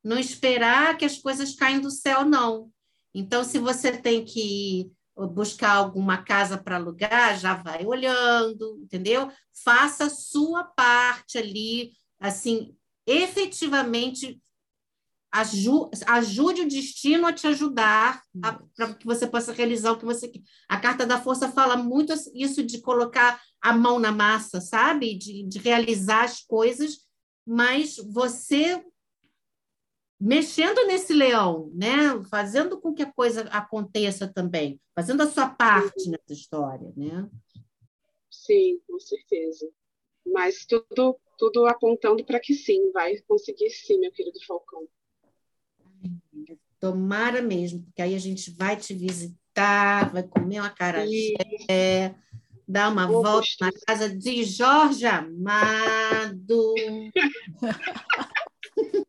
não 0.00 0.16
esperar 0.16 0.96
que 0.96 1.04
as 1.04 1.18
coisas 1.18 1.56
caem 1.56 1.80
do 1.80 1.90
céu, 1.90 2.24
não. 2.24 2.70
Então, 3.12 3.42
se 3.42 3.58
você 3.58 3.90
tem 3.90 4.24
que 4.24 4.92
buscar 5.16 5.72
alguma 5.72 6.18
casa 6.22 6.58
para 6.58 6.76
alugar, 6.76 7.38
já 7.38 7.54
vai 7.54 7.86
olhando, 7.86 8.78
entendeu? 8.82 9.30
Faça 9.64 10.04
a 10.04 10.10
sua 10.10 10.64
parte 10.64 11.38
ali, 11.38 11.92
assim, 12.20 12.76
efetivamente 13.06 14.40
aju 15.32 15.90
ajude 16.06 16.62
o 16.62 16.68
destino 16.68 17.26
a 17.26 17.32
te 17.32 17.46
ajudar 17.46 18.22
para 18.74 18.94
que 18.94 19.06
você 19.06 19.26
possa 19.26 19.52
realizar 19.52 19.92
o 19.92 19.98
que 19.98 20.04
você 20.04 20.28
quer. 20.28 20.40
A 20.68 20.78
carta 20.78 21.06
da 21.06 21.20
força 21.20 21.50
fala 21.50 21.76
muito 21.76 22.12
isso 22.34 22.62
de 22.62 22.80
colocar 22.80 23.40
a 23.60 23.72
mão 23.72 23.98
na 23.98 24.12
massa, 24.12 24.60
sabe? 24.60 25.16
De, 25.16 25.44
de 25.44 25.58
realizar 25.58 26.24
as 26.24 26.40
coisas, 26.40 26.98
mas 27.46 27.96
você 27.96 28.82
mexendo 30.18 30.86
nesse 30.86 31.12
leão, 31.12 31.70
né? 31.74 32.22
Fazendo 32.30 32.80
com 32.80 32.94
que 32.94 33.02
a 33.02 33.12
coisa 33.12 33.42
aconteça 33.50 34.26
também, 34.26 34.80
fazendo 34.94 35.22
a 35.22 35.26
sua 35.26 35.48
parte 35.48 36.08
nessa 36.08 36.32
história, 36.32 36.92
né? 36.96 37.28
Sim, 38.30 38.80
com 38.86 38.98
certeza. 38.98 39.68
Mas 40.26 40.64
tudo, 40.66 41.18
tudo 41.38 41.66
apontando 41.66 42.24
para 42.24 42.40
que 42.40 42.54
sim, 42.54 42.90
vai 42.92 43.16
conseguir 43.28 43.70
sim, 43.70 43.98
meu 43.98 44.10
querido 44.12 44.38
Falcão. 44.46 44.88
Tomara 46.80 47.40
mesmo, 47.40 47.82
porque 47.84 48.02
aí 48.02 48.14
a 48.14 48.18
gente 48.18 48.50
vai 48.50 48.76
te 48.76 48.94
visitar, 48.94 50.12
vai 50.12 50.22
comer 50.22 50.60
uma 50.60 50.70
cara 50.70 51.04
dar 52.68 52.90
uma 52.90 53.06
volta 53.06 53.46
na 53.60 53.70
casa 53.86 54.14
de 54.14 54.44
Jorge 54.44 55.06
Amado. 55.06 56.74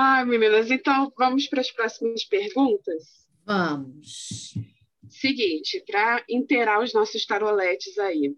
Ai, 0.00 0.24
meninas, 0.24 0.70
então 0.70 1.12
vamos 1.18 1.48
para 1.48 1.60
as 1.60 1.72
próximas 1.72 2.24
perguntas? 2.24 3.26
Vamos. 3.44 4.54
Seguinte, 5.08 5.82
para 5.84 6.24
inteirar 6.30 6.80
os 6.80 6.94
nossos 6.94 7.26
taroletes 7.26 7.98
aí, 7.98 8.32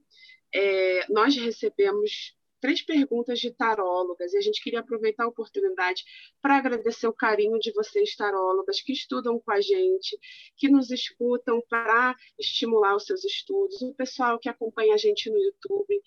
é, 0.55 1.05
nós 1.12 1.37
recebemos 1.37 2.35
três 2.62 2.81
perguntas 2.81 3.38
de 3.38 3.50
tarólogas 3.50 4.33
e 4.33 4.38
a 4.38 4.40
gente 4.40 4.62
queria 4.62 4.81
aproveitar 4.81 5.25
a 5.25 5.29
oportunidade 5.29 6.02
para 6.40 6.57
agradecer 6.57 7.07
o 7.07 7.12
carinho 7.12 7.59
de 7.59 7.73
vocês, 7.73 8.17
tarólogas, 8.17 8.81
que 8.81 8.95
estudam 8.95 9.38
com 9.38 9.52
a 9.52 9.61
gente, 9.61 10.19
que 10.57 10.67
nos 10.67 10.90
escutam 10.90 11.62
para 11.69 12.17
estimular 12.38 12.97
os 12.97 13.05
seus 13.05 13.23
estudos, 13.23 13.83
o 13.83 13.93
pessoal 13.93 14.38
que 14.38 14.49
acompanha 14.49 14.95
a 14.95 14.99
gente 14.99 15.29
no 15.29 15.37
YouTube 15.37 16.00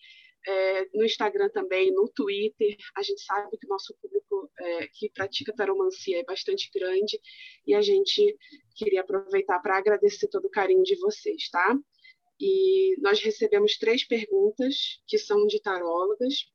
é, 0.46 0.86
no 0.94 1.06
Instagram 1.06 1.50
também, 1.50 1.92
no 1.94 2.10
Twitter. 2.10 2.76
A 2.96 3.02
gente 3.02 3.22
sabe 3.22 3.58
que 3.58 3.66
o 3.66 3.70
nosso 3.70 3.96
público 4.02 4.52
é, 4.60 4.88
que 4.88 5.10
pratica 5.10 5.54
taromancia 5.54 6.20
é 6.20 6.24
bastante 6.24 6.70
grande 6.74 7.20
e 7.66 7.74
a 7.74 7.82
gente 7.82 8.38
queria 8.76 9.02
aproveitar 9.02 9.60
para 9.60 9.78
agradecer 9.78 10.28
todo 10.28 10.46
o 10.46 10.50
carinho 10.50 10.84
de 10.84 10.96
vocês, 11.00 11.50
tá? 11.50 11.78
E 12.40 12.96
nós 13.00 13.22
recebemos 13.22 13.78
três 13.78 14.06
perguntas 14.06 15.02
que 15.08 15.18
são 15.18 15.46
de 15.48 15.62
tarólogas, 15.62 16.52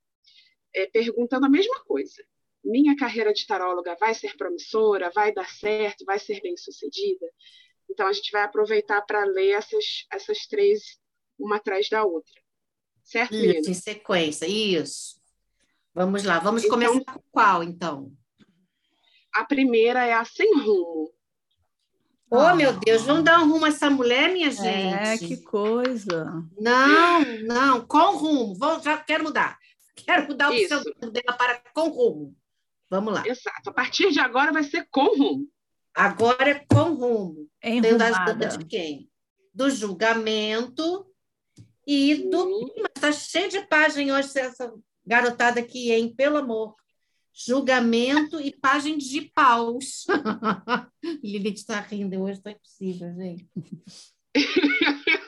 é, 0.74 0.86
perguntando 0.86 1.46
a 1.46 1.50
mesma 1.50 1.82
coisa. 1.84 2.22
Minha 2.64 2.96
carreira 2.96 3.32
de 3.32 3.46
taróloga 3.46 3.96
vai 3.98 4.14
ser 4.14 4.36
promissora? 4.36 5.10
Vai 5.10 5.32
dar 5.32 5.48
certo? 5.48 6.04
Vai 6.04 6.18
ser 6.18 6.40
bem 6.42 6.56
sucedida? 6.56 7.26
Então, 7.88 8.06
a 8.06 8.12
gente 8.12 8.30
vai 8.30 8.42
aproveitar 8.42 9.00
para 9.02 9.24
ler 9.24 9.52
essas, 9.52 10.06
essas 10.12 10.46
três, 10.46 10.98
uma 11.38 11.56
atrás 11.56 11.88
da 11.88 12.04
outra. 12.04 12.38
Certo, 13.08 13.34
Isso, 13.34 13.70
em 13.70 13.74
sequência, 13.74 14.46
isso. 14.46 15.18
Vamos 15.94 16.24
lá, 16.24 16.40
vamos 16.40 16.62
então, 16.62 16.78
começar 16.78 17.10
com 17.10 17.22
qual, 17.30 17.62
então? 17.62 18.12
A 19.34 19.46
primeira 19.46 20.04
é 20.04 20.12
a 20.12 20.26
sem 20.26 20.58
rumo. 20.58 21.10
Oh, 22.30 22.36
ah. 22.36 22.54
meu 22.54 22.74
Deus, 22.74 23.04
vamos 23.04 23.24
dar 23.24 23.40
um 23.40 23.50
rumo 23.50 23.64
a 23.64 23.68
essa 23.68 23.88
mulher, 23.88 24.30
minha 24.30 24.48
é, 24.48 24.50
gente? 24.50 24.94
É, 24.94 25.16
que 25.16 25.38
coisa. 25.38 26.26
Não, 26.60 27.24
não, 27.46 27.86
com 27.86 28.18
rumo. 28.18 28.54
Vou, 28.54 28.78
já 28.82 28.98
quero 28.98 29.24
mudar. 29.24 29.58
Quero 29.96 30.28
mudar 30.28 30.50
o 30.50 30.58
seu 30.68 30.84
dela 31.10 31.32
para 31.38 31.62
com 31.72 31.88
rumo. 31.88 32.36
Vamos 32.90 33.14
lá. 33.14 33.26
Exato. 33.26 33.70
A 33.70 33.72
partir 33.72 34.12
de 34.12 34.20
agora 34.20 34.52
vai 34.52 34.64
ser 34.64 34.86
com 34.90 35.16
rumo. 35.16 35.48
Agora 35.94 36.50
é 36.50 36.66
com 36.70 36.92
rumo. 36.94 37.48
Enrumada. 37.64 38.48
de 38.48 38.66
quem? 38.66 39.10
Do 39.54 39.70
julgamento 39.70 41.07
e 41.88 42.28
do. 42.28 42.70
Está 42.94 43.10
cheio 43.10 43.48
de 43.48 43.66
página 43.66 44.18
hoje, 44.18 44.38
essa 44.38 44.70
garotada 45.06 45.58
aqui, 45.58 45.90
hein? 45.90 46.14
Pelo 46.14 46.36
amor. 46.36 46.74
Julgamento 47.32 48.38
e 48.38 48.54
página 48.54 48.98
de 48.98 49.22
paus. 49.34 50.04
Lilith 51.24 51.54
está 51.54 51.80
rindo 51.80 52.20
hoje, 52.20 52.38
está 52.38 52.50
impossível, 52.50 53.14
gente. 53.14 53.48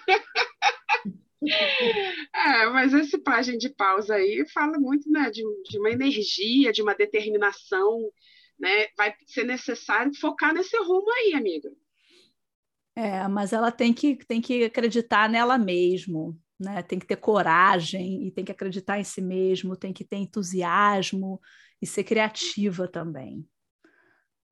É, 1.42 2.66
mas 2.66 2.92
esse 2.92 3.16
página 3.16 3.56
de 3.56 3.70
paus 3.70 4.10
aí 4.10 4.44
fala 4.52 4.78
muito 4.78 5.10
né, 5.10 5.30
de, 5.30 5.42
de 5.70 5.78
uma 5.78 5.90
energia, 5.90 6.70
de 6.70 6.82
uma 6.82 6.94
determinação, 6.94 7.98
né? 8.58 8.88
Vai 8.94 9.14
ser 9.26 9.44
necessário 9.44 10.14
focar 10.14 10.52
nesse 10.52 10.76
rumo 10.76 11.10
aí, 11.10 11.32
amiga. 11.34 11.70
É, 12.94 13.26
mas 13.26 13.54
ela 13.54 13.72
tem 13.72 13.94
que, 13.94 14.16
tem 14.26 14.40
que 14.40 14.64
acreditar 14.64 15.30
nela 15.30 15.56
mesmo, 15.56 16.38
né? 16.60 16.82
Tem 16.82 16.98
que 16.98 17.06
ter 17.06 17.16
coragem 17.16 18.26
e 18.26 18.30
tem 18.30 18.44
que 18.44 18.52
acreditar 18.52 19.00
em 19.00 19.04
si 19.04 19.22
mesmo, 19.22 19.76
tem 19.76 19.92
que 19.92 20.04
ter 20.04 20.16
entusiasmo 20.16 21.40
e 21.80 21.86
ser 21.86 22.04
criativa 22.04 22.86
também, 22.86 23.46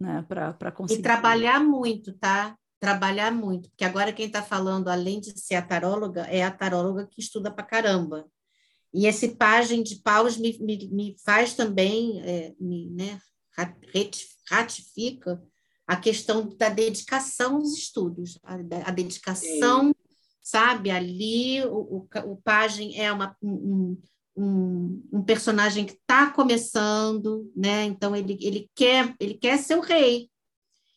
né? 0.00 0.24
Para 0.26 0.72
conseguir. 0.72 1.00
E 1.00 1.02
trabalhar 1.02 1.60
muito, 1.60 2.16
tá? 2.18 2.56
Trabalhar 2.80 3.30
muito, 3.30 3.68
porque 3.70 3.84
agora 3.84 4.12
quem 4.12 4.26
está 4.26 4.42
falando, 4.42 4.88
além 4.88 5.20
de 5.20 5.38
ser 5.38 5.56
a 5.56 5.62
taróloga, 5.62 6.22
é 6.22 6.42
a 6.42 6.50
taróloga 6.50 7.06
que 7.06 7.20
estuda 7.20 7.50
para 7.50 7.66
caramba. 7.66 8.24
E 8.94 9.06
esse 9.06 9.36
página 9.36 9.82
de 9.82 9.96
paus 9.96 10.38
me, 10.38 10.56
me, 10.60 10.88
me 10.90 11.16
faz 11.22 11.54
também, 11.54 12.22
é, 12.22 12.54
me, 12.58 12.88
né, 12.90 13.18
ratifica 14.48 15.42
a 15.86 15.96
questão 15.96 16.48
da 16.56 16.68
dedicação 16.68 17.56
aos 17.56 17.76
estudos, 17.76 18.38
a, 18.42 18.54
a 18.86 18.90
dedicação 18.90 19.92
sabe? 20.48 20.90
Ali 20.90 21.62
o, 21.64 21.76
o, 21.76 22.08
o 22.24 22.42
é 22.94 23.12
uma, 23.12 23.36
um, 23.42 24.00
um, 24.34 25.08
um 25.12 25.22
personagem 25.22 25.84
que 25.84 25.92
está 25.92 26.30
começando, 26.30 27.52
né? 27.54 27.84
Então 27.84 28.16
ele, 28.16 28.38
ele 28.40 28.70
quer 28.74 29.14
ele 29.20 29.34
quer 29.34 29.58
ser 29.58 29.76
o 29.76 29.82
rei. 29.82 30.30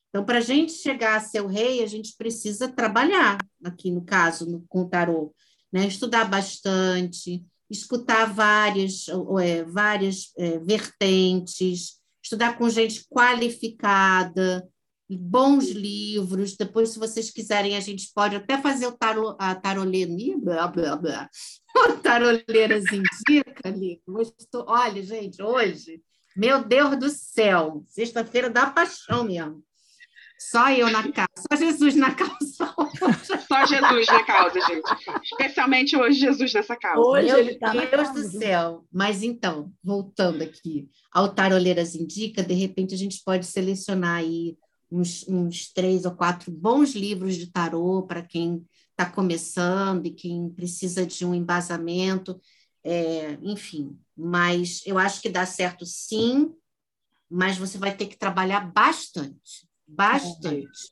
Então, 0.08 0.24
para 0.24 0.38
a 0.38 0.42
gente 0.42 0.74
chegar 0.74 1.18
a 1.18 1.22
ser 1.22 1.42
o 1.42 1.48
rei, 1.48 1.84
a 1.84 1.86
gente 1.86 2.16
precisa 2.18 2.70
trabalhar, 2.70 3.38
aqui 3.64 3.92
no 3.92 4.04
caso, 4.04 4.50
no, 4.50 4.66
com 4.68 4.84
o 4.84 4.90
tarô, 4.90 5.34
né? 5.72 5.86
Estudar 5.86 6.30
bastante, 6.30 7.44
escutar 7.70 8.34
várias, 8.34 9.06
é, 9.42 9.64
várias 9.66 10.32
é, 10.38 10.60
vertentes, 10.60 12.00
estudar 12.24 12.58
com 12.58 12.70
gente 12.70 13.06
qualificada, 13.10 14.66
bons 15.18 15.70
livros. 15.70 16.56
Depois, 16.56 16.90
se 16.90 17.00
vocês 17.00 17.30
quiserem, 17.30 17.76
a 17.76 17.80
gente 17.80 18.12
pode 18.14 18.36
até 18.36 18.58
fazer 18.62 18.88
o 18.88 18.92
taro, 18.92 19.36
a 19.40 19.56
tarolenia, 19.56 20.38
blá, 20.38 20.68
blá, 20.68 20.96
blá. 20.96 21.30
O 21.74 21.94
taroleiras 21.94 22.84
indica 22.92 23.62
ali. 23.64 24.02
Olha, 24.68 25.02
gente, 25.02 25.42
hoje, 25.42 26.02
meu 26.36 26.66
Deus 26.66 26.98
do 26.98 27.10
céu, 27.10 27.86
sexta-feira 27.88 28.50
dá 28.50 28.70
paixão 28.70 29.24
mesmo. 29.24 29.64
Só 30.50 30.72
eu 30.72 30.90
na 30.90 31.04
causa, 31.04 31.30
só 31.38 31.56
Jesus 31.56 31.96
na 31.96 32.16
causa. 32.16 32.74
Só 33.48 33.66
Jesus 33.68 34.08
na 34.08 34.24
causa, 34.24 34.60
gente. 34.60 35.22
Especialmente 35.24 35.96
hoje, 35.96 36.20
Jesus 36.20 36.52
nessa 36.52 36.76
causa. 36.76 37.00
Hoje 37.00 37.28
Meu 37.28 37.38
ele 37.38 37.56
tá 37.60 37.72
Deus 37.72 38.10
do 38.10 38.40
céu. 38.40 38.84
Mas 38.92 39.22
então, 39.22 39.72
voltando 39.84 40.44
aqui 40.44 40.90
ao 41.14 41.30
Taroleiras 41.30 41.94
Indica, 41.94 42.42
de 42.42 42.56
repente 42.56 42.96
a 42.96 42.98
gente 42.98 43.22
pode 43.24 43.46
selecionar 43.46 44.18
aí 44.18 44.58
uns, 44.92 45.28
uns 45.28 45.72
três 45.72 46.06
ou 46.06 46.12
quatro 46.12 46.52
bons 46.52 46.94
livros 46.94 47.36
de 47.36 47.52
tarô 47.52 48.04
para 48.04 48.22
quem 48.22 48.66
está 48.90 49.10
começando 49.10 50.06
e 50.06 50.12
quem 50.12 50.50
precisa 50.50 51.06
de 51.06 51.26
um 51.26 51.34
embasamento. 51.34 52.40
É, 52.84 53.38
enfim, 53.42 53.98
mas 54.18 54.82
eu 54.86 54.98
acho 54.98 55.22
que 55.22 55.30
dá 55.30 55.46
certo 55.46 55.86
sim, 55.86 56.54
mas 57.30 57.58
você 57.58 57.78
vai 57.78 57.96
ter 57.96 58.08
que 58.08 58.18
trabalhar 58.18 58.72
bastante 58.72 59.70
Bastante. 59.92 60.90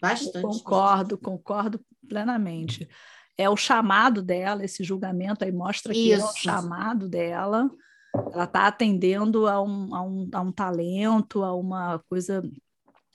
Bastante. 0.00 0.42
Concordo, 0.42 1.18
concordo 1.18 1.80
plenamente. 2.08 2.88
É 3.36 3.48
o 3.48 3.56
chamado 3.56 4.22
dela, 4.22 4.64
esse 4.64 4.82
julgamento 4.82 5.44
aí 5.44 5.52
mostra 5.52 5.92
que 5.92 6.12
Isso. 6.12 6.22
é 6.22 6.24
o 6.24 6.34
chamado 6.34 7.08
dela. 7.08 7.70
Ela 8.32 8.44
está 8.44 8.66
atendendo 8.66 9.46
a 9.46 9.62
um, 9.62 9.94
a, 9.94 10.02
um, 10.02 10.30
a 10.32 10.40
um 10.40 10.52
talento, 10.52 11.44
a 11.44 11.54
uma 11.54 11.98
coisa 12.08 12.42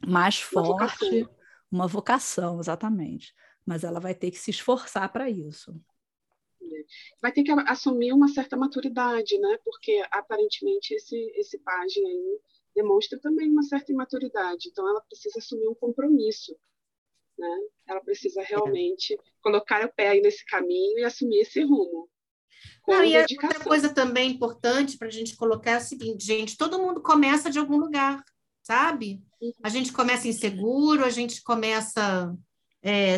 mais 0.06 0.40
uma 0.40 0.64
forte, 0.64 1.06
vocação. 1.06 1.36
uma 1.72 1.88
vocação, 1.88 2.60
exatamente. 2.60 3.34
Mas 3.66 3.84
ela 3.84 4.00
vai 4.00 4.14
ter 4.14 4.32
que 4.32 4.38
se 4.38 4.52
esforçar 4.52 5.12
para 5.12 5.30
isso. 5.30 5.76
É. 6.62 6.86
Vai 7.22 7.32
ter 7.32 7.44
que 7.44 7.52
assumir 7.52 8.14
uma 8.14 8.28
certa 8.28 8.56
maturidade, 8.56 9.38
né? 9.40 9.60
Porque 9.64 10.04
aparentemente 10.12 10.94
esse, 10.94 11.18
esse 11.36 11.58
página 11.60 12.08
aí 12.08 12.40
demonstra 12.76 13.20
também 13.20 13.50
uma 13.50 13.64
certa 13.64 13.92
imaturidade. 13.92 14.70
Então, 14.70 14.88
ela 14.88 15.02
precisa 15.02 15.40
assumir 15.40 15.68
um 15.68 15.76
compromisso. 15.76 16.56
Né? 17.38 17.60
Ela 17.88 18.02
precisa 18.02 18.42
realmente 18.42 19.18
colocar 19.42 19.86
o 19.86 19.92
pé 19.94 20.10
aí 20.10 20.22
nesse 20.22 20.46
caminho 20.46 21.00
e 21.00 21.04
assumir 21.04 21.40
esse 21.40 21.62
rumo. 21.64 22.10
Não, 22.88 23.04
e 23.04 23.18
outra 23.18 23.64
coisa 23.64 23.94
também 23.94 24.32
importante 24.32 24.98
para 24.98 25.08
a 25.08 25.12
gente 25.12 25.36
colocar 25.36 25.72
é 25.72 25.78
o 25.78 25.82
seguinte, 25.82 26.24
gente, 26.24 26.58
todo 26.58 26.80
mundo 26.80 27.02
começa 27.02 27.50
de 27.50 27.60
algum 27.60 27.78
lugar, 27.78 28.24
sabe? 28.66 29.24
A 29.64 29.70
gente 29.70 29.94
começa 29.94 30.28
inseguro, 30.28 31.06
a 31.06 31.10
gente 31.10 31.44
começa 31.44 32.36
é, 32.82 33.16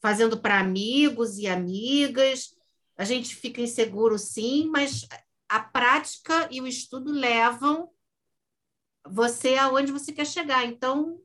fazendo 0.00 0.38
para 0.40 0.60
amigos 0.60 1.38
e 1.38 1.48
amigas, 1.48 2.54
a 2.96 3.04
gente 3.04 3.34
fica 3.34 3.60
inseguro 3.60 4.16
sim, 4.16 4.68
mas 4.70 5.06
a 5.48 5.60
prática 5.60 6.48
e 6.52 6.60
o 6.60 6.66
estudo 6.66 7.10
levam 7.10 7.90
você 9.06 9.56
aonde 9.56 9.90
você 9.90 10.12
quer 10.12 10.26
chegar. 10.26 10.64
Então, 10.64 11.20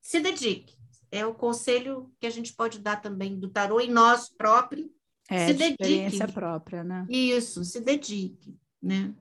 se 0.00 0.20
dedique. 0.20 0.76
É 1.10 1.26
o 1.26 1.34
conselho 1.34 2.12
que 2.20 2.26
a 2.26 2.30
gente 2.30 2.52
pode 2.52 2.78
dar 2.78 3.00
também 3.00 3.38
do 3.38 3.48
tarô 3.48 3.80
em 3.80 3.90
nós 3.90 4.28
próprio. 4.28 4.90
É, 5.28 5.48
se 5.48 5.54
dedique. 5.54 5.82
experiência 5.82 6.28
própria, 6.28 6.84
né? 6.84 7.06
Isso, 7.08 7.64
se 7.64 7.80
dedique, 7.80 8.56
né? 8.80 9.14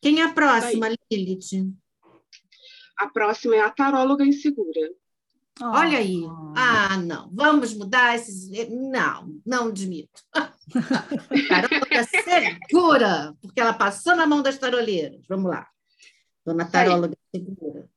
Quem 0.00 0.20
é 0.20 0.24
a 0.24 0.32
próxima, 0.32 0.88
Lilith? 1.10 1.74
A 3.00 3.08
próxima 3.08 3.56
é 3.56 3.60
a 3.60 3.70
taróloga 3.70 4.24
insegura. 4.24 4.92
Oh. 5.58 5.64
Olha 5.64 5.98
aí. 5.98 6.22
Ah, 6.54 6.98
não. 6.98 7.30
Vamos 7.32 7.72
mudar 7.74 8.14
esses. 8.14 8.50
Não, 8.68 9.40
não 9.44 9.68
admito. 9.68 10.22
taróloga 11.48 12.04
segura, 12.04 13.34
porque 13.40 13.58
ela 13.58 13.72
passou 13.72 14.14
na 14.14 14.26
mão 14.26 14.42
das 14.42 14.58
taroleiras. 14.58 15.24
Vamos 15.26 15.50
lá. 15.50 15.66
Dona 16.44 16.70
Taróloga 16.70 17.16
Segura. 17.34 17.88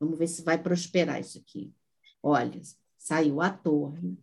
Vamos 0.00 0.18
ver 0.18 0.28
se 0.28 0.42
vai 0.42 0.56
prosperar 0.56 1.20
isso 1.20 1.38
aqui. 1.38 1.74
Olha, 2.22 2.60
saiu 2.96 3.40
a 3.40 3.50
torre 3.50 4.16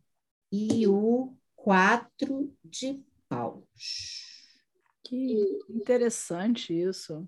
e 0.52 0.88
o 0.88 1.36
quatro 1.56 2.52
de 2.64 3.04
paus. 3.28 3.64
Que 5.04 5.60
interessante 5.70 6.74
isso. 6.74 7.28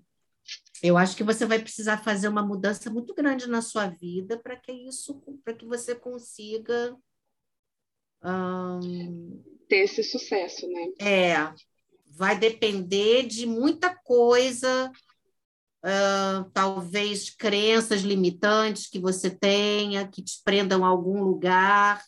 Eu 0.82 0.96
acho 0.98 1.16
que 1.16 1.22
você 1.22 1.46
vai 1.46 1.58
precisar 1.60 1.98
fazer 1.98 2.28
uma 2.28 2.44
mudança 2.44 2.90
muito 2.90 3.14
grande 3.14 3.48
na 3.48 3.62
sua 3.62 3.86
vida 3.86 4.38
para 4.38 4.56
que 4.56 4.72
isso, 4.72 5.22
para 5.44 5.54
que 5.54 5.64
você 5.64 5.94
consiga 5.94 6.96
um... 8.24 9.42
ter 9.68 9.84
esse 9.84 10.02
sucesso, 10.02 10.66
né? 10.68 10.88
É, 10.98 11.34
vai 12.08 12.38
depender 12.38 13.26
de 13.26 13.46
muita 13.46 13.94
coisa 13.94 14.90
uh, 15.84 16.50
talvez 16.52 17.30
crenças 17.30 18.02
limitantes 18.02 18.88
que 18.88 18.98
você 18.98 19.30
tenha, 19.30 20.08
que 20.08 20.22
te 20.22 20.40
prendam 20.44 20.84
a 20.84 20.88
algum 20.88 21.22
lugar, 21.22 22.02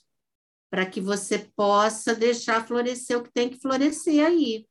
para 0.70 0.86
que 0.86 1.00
você 1.00 1.38
possa 1.38 2.14
deixar 2.14 2.66
florescer 2.66 3.18
o 3.18 3.22
que 3.22 3.32
tem 3.32 3.48
que 3.48 3.60
florescer 3.60 4.24
aí. 4.24 4.66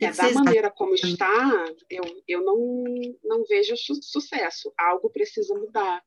É, 0.00 0.10
da 0.10 0.30
maneira 0.32 0.70
como 0.70 0.94
está, 0.94 1.64
eu, 1.88 2.02
eu 2.26 2.42
não, 2.42 2.84
não 3.22 3.44
vejo 3.44 3.76
su 3.76 3.94
sucesso. 4.02 4.72
Algo 4.76 5.08
precisa 5.08 5.54
mudar. 5.54 6.04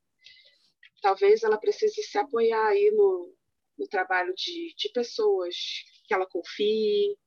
Talvez 1.01 1.43
ela 1.43 1.57
precise 1.57 2.03
se 2.03 2.17
apoiar 2.17 2.67
aí 2.67 2.91
no, 2.91 3.33
no 3.77 3.87
trabalho 3.87 4.33
de, 4.35 4.73
de 4.75 4.89
pessoas 4.89 5.55
que 6.05 6.13
ela 6.13 6.25
confie, 6.25 7.17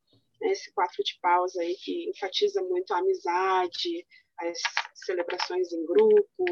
né, 0.41 0.53
esse 0.53 0.73
quatro 0.73 1.03
de 1.03 1.19
paus 1.21 1.57
aí 1.57 1.75
que 1.77 2.11
enfatiza 2.11 2.63
muito 2.63 2.93
a 2.93 2.99
amizade, 2.99 4.07
as 4.39 4.59
celebrações 4.95 5.73
em 5.73 5.85
grupo. 5.85 6.45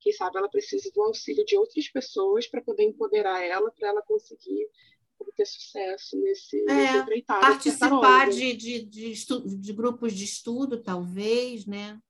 Quem 0.00 0.12
sabe 0.12 0.38
ela 0.38 0.48
precisa 0.48 0.90
do 0.92 1.02
auxílio 1.02 1.44
de 1.44 1.56
outras 1.56 1.88
pessoas 1.88 2.46
para 2.46 2.62
poder 2.62 2.84
empoderar 2.84 3.42
ela, 3.42 3.70
para 3.72 3.88
ela 3.88 4.02
conseguir 4.02 4.68
ter 5.36 5.46
sucesso 5.46 6.18
nesse, 6.20 6.58
é, 6.68 7.04
nesse 7.04 7.22
Participar 7.22 8.30
de, 8.30 8.52
de, 8.54 8.82
de, 8.84 9.12
estudo, 9.12 9.56
de 9.56 9.72
grupos 9.72 10.12
de 10.12 10.24
estudo, 10.24 10.82
talvez, 10.82 11.66
né? 11.66 12.00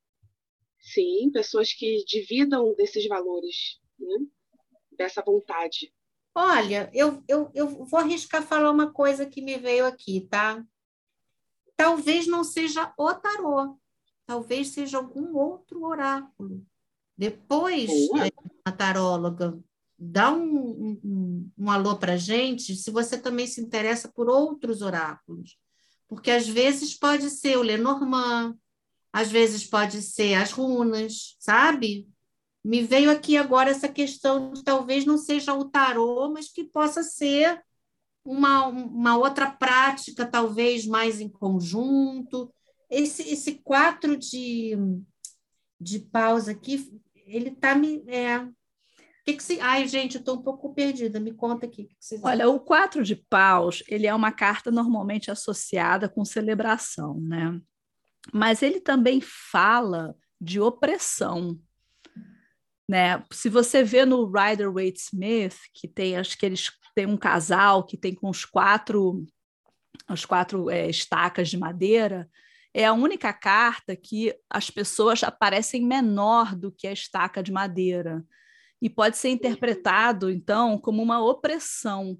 Sim, 0.78 1.30
pessoas 1.32 1.72
que 1.72 2.04
dividam 2.06 2.74
desses 2.74 3.06
valores, 3.06 3.80
né? 3.98 4.26
dessa 4.92 5.22
vontade. 5.22 5.92
Olha, 6.34 6.90
eu, 6.94 7.22
eu, 7.28 7.50
eu 7.54 7.68
vou 7.84 8.00
arriscar 8.00 8.42
falar 8.42 8.70
uma 8.70 8.92
coisa 8.92 9.26
que 9.26 9.42
me 9.42 9.58
veio 9.58 9.84
aqui, 9.84 10.26
tá? 10.30 10.64
talvez 11.80 12.26
não 12.26 12.44
seja 12.44 12.92
o 12.98 13.14
tarô, 13.14 13.74
talvez 14.26 14.68
seja 14.68 14.98
algum 14.98 15.34
outro 15.34 15.82
oráculo. 15.82 16.62
Depois, 17.16 17.90
é, 17.90 18.30
a 18.66 18.70
taróloga 18.70 19.58
dá 20.00 20.32
um, 20.32 20.98
um, 21.04 21.50
um 21.58 21.70
alô 21.70 21.96
para 21.96 22.14
a 22.14 22.16
gente 22.16 22.74
se 22.74 22.90
você 22.90 23.18
também 23.18 23.46
se 23.46 23.60
interessa 23.60 24.08
por 24.08 24.30
outros 24.30 24.80
oráculos. 24.80 25.58
Porque 26.08 26.30
às 26.30 26.48
vezes 26.48 26.98
pode 26.98 27.28
ser 27.28 27.58
o 27.58 27.62
Lenormand, 27.62 28.56
às 29.12 29.30
vezes 29.30 29.66
pode 29.66 30.00
ser 30.00 30.34
as 30.34 30.52
runas, 30.52 31.36
sabe? 31.38 32.08
Me 32.64 32.82
veio 32.82 33.10
aqui 33.10 33.36
agora 33.36 33.70
essa 33.70 33.88
questão 33.88 34.52
de 34.52 34.64
talvez 34.64 35.04
não 35.04 35.18
seja 35.18 35.52
o 35.52 35.66
tarô, 35.66 36.30
mas 36.30 36.50
que 36.50 36.64
possa 36.64 37.02
ser 37.02 37.62
uma, 38.24 38.66
uma 38.66 39.16
outra 39.16 39.50
prática, 39.50 40.26
talvez 40.26 40.86
mais 40.86 41.20
em 41.20 41.28
conjunto. 41.28 42.52
Esse, 42.88 43.22
esse 43.22 43.54
quatro 43.62 44.16
de, 44.16 44.76
de 45.80 46.00
pausa 46.00 46.52
aqui, 46.52 46.90
ele 47.26 47.50
está 47.50 47.74
me. 47.74 48.02
É, 48.06 48.46
que 49.24 49.34
que 49.34 49.42
se... 49.42 49.60
Ai, 49.60 49.86
gente, 49.86 50.16
eu 50.16 50.20
estou 50.20 50.36
um 50.36 50.42
pouco 50.42 50.74
perdida. 50.74 51.20
Me 51.20 51.32
conta 51.32 51.66
aqui. 51.66 51.84
Que 51.84 52.18
que 52.18 52.20
Olha, 52.22 52.48
o 52.48 52.60
quatro 52.60 53.02
de 53.02 53.16
paus, 53.16 53.82
ele 53.88 54.06
é 54.06 54.14
uma 54.14 54.32
carta 54.32 54.70
normalmente 54.70 55.30
associada 55.30 56.08
com 56.08 56.24
celebração, 56.24 57.20
né? 57.20 57.60
Mas 58.32 58.62
ele 58.62 58.80
também 58.80 59.20
fala 59.20 60.14
de 60.40 60.60
opressão, 60.60 61.58
né? 62.88 63.22
Se 63.30 63.48
você 63.48 63.82
vê 63.82 64.04
no 64.04 64.30
Rider 64.30 64.72
Waite 64.72 65.00
Smith, 65.00 65.56
que 65.72 65.86
tem, 65.86 66.16
acho 66.16 66.36
que 66.36 66.46
eles 66.46 66.70
tem 66.94 67.06
um 67.06 67.16
casal 67.16 67.84
que 67.84 67.96
tem 67.96 68.14
com 68.14 68.28
os 68.28 68.44
quatro, 68.44 69.24
as 70.06 70.24
quatro 70.24 70.70
é, 70.70 70.88
estacas 70.88 71.48
de 71.48 71.56
madeira, 71.56 72.28
é 72.72 72.84
a 72.84 72.92
única 72.92 73.32
carta 73.32 73.96
que 73.96 74.34
as 74.48 74.70
pessoas 74.70 75.22
aparecem 75.22 75.84
menor 75.84 76.54
do 76.54 76.70
que 76.70 76.86
a 76.86 76.92
estaca 76.92 77.42
de 77.42 77.50
madeira. 77.50 78.24
E 78.80 78.88
pode 78.88 79.16
ser 79.16 79.28
interpretado, 79.28 80.30
então, 80.30 80.78
como 80.78 81.02
uma 81.02 81.22
opressão, 81.22 82.18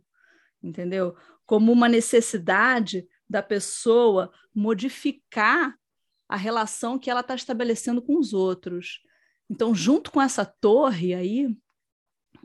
entendeu? 0.63 1.17
Como 1.47 1.73
uma 1.73 1.89
necessidade 1.89 3.07
da 3.29 3.43
pessoa 3.43 4.31
modificar 4.55 5.75
a 6.29 6.37
relação 6.37 6.99
que 6.99 7.11
ela 7.11 7.21
está 7.21 7.35
estabelecendo 7.35 8.03
com 8.03 8.19
os 8.19 8.33
outros. 8.33 9.01
Então, 9.49 9.75
junto 9.75 10.13
com 10.13 10.21
essa 10.21 10.45
torre 10.45 11.15
aí, 11.15 11.49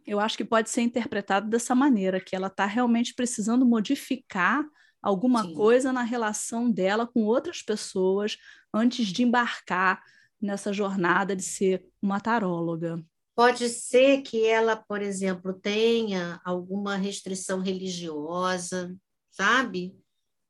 eu 0.06 0.19
acho 0.19 0.38
que 0.38 0.45
pode 0.45 0.69
ser 0.69 0.82
interpretado 0.82 1.49
dessa 1.49 1.75
maneira, 1.75 2.19
que 2.19 2.36
ela 2.36 2.47
está 2.47 2.65
realmente 2.65 3.13
precisando 3.13 3.65
modificar 3.65 4.65
alguma 5.01 5.43
Sim. 5.43 5.54
coisa 5.54 5.93
na 5.93 6.01
relação 6.01 6.71
dela 6.71 7.06
com 7.06 7.23
outras 7.25 7.62
pessoas 7.62 8.38
antes 8.73 9.08
de 9.08 9.23
embarcar 9.23 10.01
nessa 10.41 10.73
jornada 10.73 11.36
de 11.36 11.43
ser 11.43 11.86
uma 12.01 12.19
taróloga. 12.19 13.04
Pode 13.36 13.67
ser 13.67 14.21
que 14.21 14.45
ela, 14.48 14.78
por 14.78 15.02
exemplo, 15.02 15.54
tenha 15.54 16.39
alguma 16.45 16.95
restrição 16.95 17.60
religiosa, 17.60 18.95
sabe? 19.30 19.93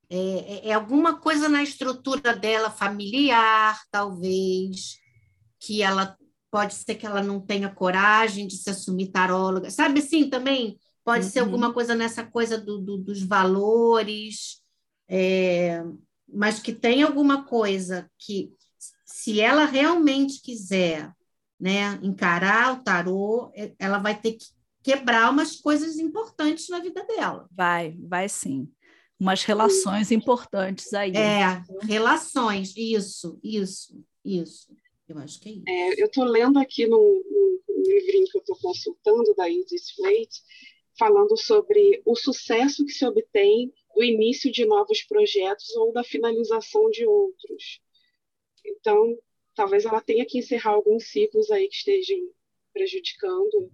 É, 0.08 0.18
é, 0.18 0.68
é 0.70 0.74
alguma 0.74 1.20
coisa 1.20 1.50
na 1.50 1.64
estrutura 1.64 2.36
dela 2.36 2.70
familiar, 2.70 3.82
talvez, 3.90 5.00
que 5.60 5.82
ela 5.82 6.16
pode 6.52 6.76
ser 6.76 6.96
que 6.96 7.06
ela 7.06 7.24
não 7.24 7.42
tenha 7.42 7.74
coragem 7.74 8.48
de 8.48 8.56
se 8.56 8.70
assumir 8.70 9.08
taróloga, 9.08 9.72
sabe 9.72 10.00
assim 10.00 10.30
também? 10.30 10.80
Pode 11.04 11.26
uhum. 11.26 11.32
ser 11.32 11.40
alguma 11.40 11.74
coisa 11.74 11.96
nessa 11.96 12.24
coisa 12.24 12.58
do, 12.58 12.80
do, 12.80 12.98
dos 12.98 13.24
valores, 13.24 14.62
é, 15.10 15.84
mas 16.32 16.60
que 16.60 16.72
tem 16.72 17.04
alguma 17.04 17.46
coisa 17.46 18.10
que, 18.18 18.54
se 19.06 19.42
ela 19.42 19.66
realmente 19.66 20.42
quiser 20.42 21.12
né, 21.60 22.00
encarar 22.02 22.74
o 22.74 22.84
tarô, 22.84 23.52
é, 23.56 23.74
ela 23.80 23.98
vai 23.98 24.20
ter 24.20 24.34
que 24.34 24.46
quebrar 24.84 25.32
umas 25.32 25.56
coisas 25.56 25.98
importantes 25.98 26.70
na 26.70 26.80
vida 26.80 27.04
dela. 27.06 27.48
Vai, 27.52 27.98
vai 28.00 28.30
sim. 28.30 28.70
Umas 29.20 29.44
relações 29.44 30.12
importantes 30.12 30.94
aí. 30.94 31.12
É, 31.16 31.64
relações, 31.84 32.74
isso, 32.76 33.40
isso, 33.44 34.04
isso. 34.24 34.76
Eu 35.08 35.18
acho 35.20 35.40
que 35.40 35.50
é 35.50 35.52
isso. 35.54 35.64
É, 35.68 36.02
eu 36.02 36.08
estou 36.08 36.26
lendo 36.26 36.60
aqui 36.60 36.86
no, 36.86 36.98
no, 36.98 37.62
no, 37.68 37.84
livrinho 37.84 38.28
que 38.28 38.38
eu 38.38 38.42
estou 38.42 38.58
consultando, 38.58 39.34
da 39.36 39.50
Isis 39.50 39.90
Slate, 39.92 40.42
falando 40.98 41.38
sobre 41.38 42.02
o 42.06 42.16
sucesso 42.16 42.86
que 42.86 42.92
se 42.92 43.06
obtém 43.06 43.74
do 43.96 44.04
início 44.04 44.52
de 44.52 44.66
novos 44.66 45.02
projetos 45.04 45.76
ou 45.78 45.94
da 45.94 46.04
finalização 46.04 46.90
de 46.90 47.06
outros. 47.06 47.80
Então, 48.66 49.18
talvez 49.56 49.86
ela 49.86 50.02
tenha 50.02 50.26
que 50.26 50.38
encerrar 50.38 50.72
alguns 50.72 51.08
ciclos 51.08 51.50
aí 51.50 51.68
que 51.68 51.76
estejam 51.76 52.18
prejudicando 52.74 53.72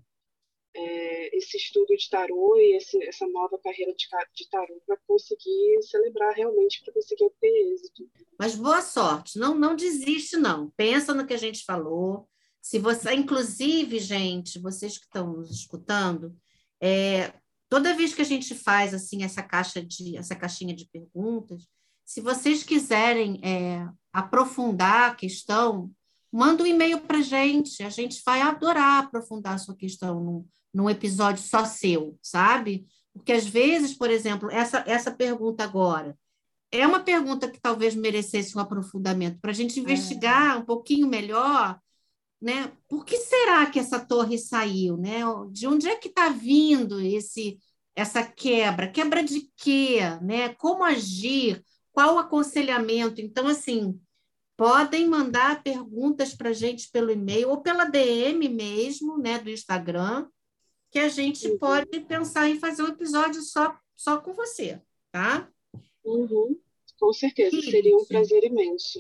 é, 0.74 1.38
esse 1.38 1.58
estudo 1.58 1.96
de 1.98 2.10
tarô 2.10 2.56
e 2.58 2.78
esse, 2.78 3.04
essa 3.04 3.28
nova 3.28 3.60
carreira 3.60 3.94
de, 3.94 4.08
de 4.34 4.50
tarô 4.50 4.82
para 4.86 4.98
conseguir 5.08 5.82
celebrar 5.82 6.34
realmente, 6.34 6.82
para 6.84 6.94
conseguir 6.94 7.26
obter 7.26 7.74
êxito. 7.74 8.10
Mas 8.40 8.56
boa 8.56 8.82
sorte, 8.82 9.38
não, 9.38 9.56
não 9.56 9.76
desiste 9.76 10.38
não, 10.38 10.70
pensa 10.72 11.14
no 11.14 11.26
que 11.26 11.34
a 11.34 11.38
gente 11.38 11.66
falou, 11.66 12.30
se 12.62 12.78
você, 12.78 13.14
inclusive, 13.14 14.00
gente, 14.00 14.60
vocês 14.60 14.98
que 14.98 15.06
estão 15.06 15.34
nos 15.34 15.50
escutando, 15.50 16.38
é, 16.80 17.34
toda 17.68 17.96
vez 17.96 18.14
que 18.14 18.22
a 18.22 18.26
gente 18.26 18.54
faz 18.54 18.94
assim 18.94 19.24
essa 19.24 19.42
caixa 19.42 19.84
de 19.84 20.16
essa 20.16 20.36
caixinha 20.36 20.76
de 20.76 20.86
perguntas, 20.86 21.68
se 22.06 22.22
vocês 22.22 22.64
quiserem 22.64 23.42
é, 23.44 23.88
aprofundar 24.14 25.12
a 25.12 25.16
questão, 25.16 25.92
manda 26.32 26.64
um 26.64 26.68
e-mail 26.68 27.02
para 27.02 27.20
a 27.20 27.22
gente, 27.22 27.84
a 27.84 27.90
gente 27.90 28.22
vai 28.26 28.42
adorar 28.42 29.04
aprofundar 29.04 29.56
a 29.56 29.58
sua 29.58 29.76
questão 29.76 30.46
num 30.74 30.90
episódio 30.90 31.44
só 31.44 31.66
seu, 31.66 32.18
sabe? 32.22 32.86
Porque 33.14 33.34
às 33.34 33.46
vezes, 33.46 33.94
por 33.94 34.10
exemplo, 34.10 34.50
essa, 34.50 34.84
essa 34.88 35.12
pergunta 35.12 35.64
agora 35.64 36.18
é 36.72 36.88
uma 36.88 37.02
pergunta 37.02 37.52
que 37.52 37.60
talvez 37.60 37.94
merecesse 37.94 38.58
um 38.58 38.62
aprofundamento 38.62 39.40
para 39.42 39.52
a 39.52 39.54
gente 39.54 39.78
é. 39.78 39.84
investigar 39.84 40.56
é. 40.56 40.60
um 40.60 40.66
pouquinho 40.66 41.08
melhor, 41.08 41.78
né? 42.42 42.72
Por 42.88 43.06
que 43.06 43.18
será 43.18 43.66
que 43.66 43.78
essa 43.78 44.00
torre 44.00 44.38
saiu, 44.38 44.98
né? 44.98 45.20
De 45.52 45.68
onde 45.68 45.88
é 45.90 45.98
que 45.98 46.08
está 46.08 46.30
vindo 46.30 47.00
esse 47.02 47.60
essa 47.94 48.24
quebra? 48.24 48.90
Quebra 48.90 49.22
de 49.22 49.52
quê, 49.58 50.00
né? 50.22 50.50
Como 50.56 50.84
agir? 50.84 51.62
Qual 51.92 52.16
o 52.16 52.20
aconselhamento? 52.20 53.22
Então, 53.22 53.48
assim, 53.48 54.00
podem 54.56 55.08
mandar 55.08 55.64
perguntas 55.64 56.34
para 56.34 56.50
a 56.50 56.54
gente 56.54 56.90
pelo 56.92 57.12
e-mail 57.12 57.50
ou 57.50 57.62
pela 57.62 57.86
DM 57.86 58.48
mesmo, 58.48 59.18
né, 59.18 59.40
do 59.40 59.50
Instagram, 59.50 60.28
que 60.92 61.00
a 61.00 61.10
gente 61.10 61.48
uhum. 61.48 61.58
pode 61.58 62.00
pensar 62.02 62.50
em 62.50 62.60
fazer 62.60 62.84
um 62.84 62.90
episódio 62.90 63.42
só, 63.42 63.76
só 63.96 64.20
com 64.20 64.34
você, 64.34 64.82
tá? 65.12 65.50
Uhum. 66.04 66.60
Com 67.00 67.14
certeza, 67.14 67.56
Isso. 67.56 67.72
seria 67.72 67.98
um 67.98 68.06
prazer 68.06 68.44
imenso. 68.44 69.00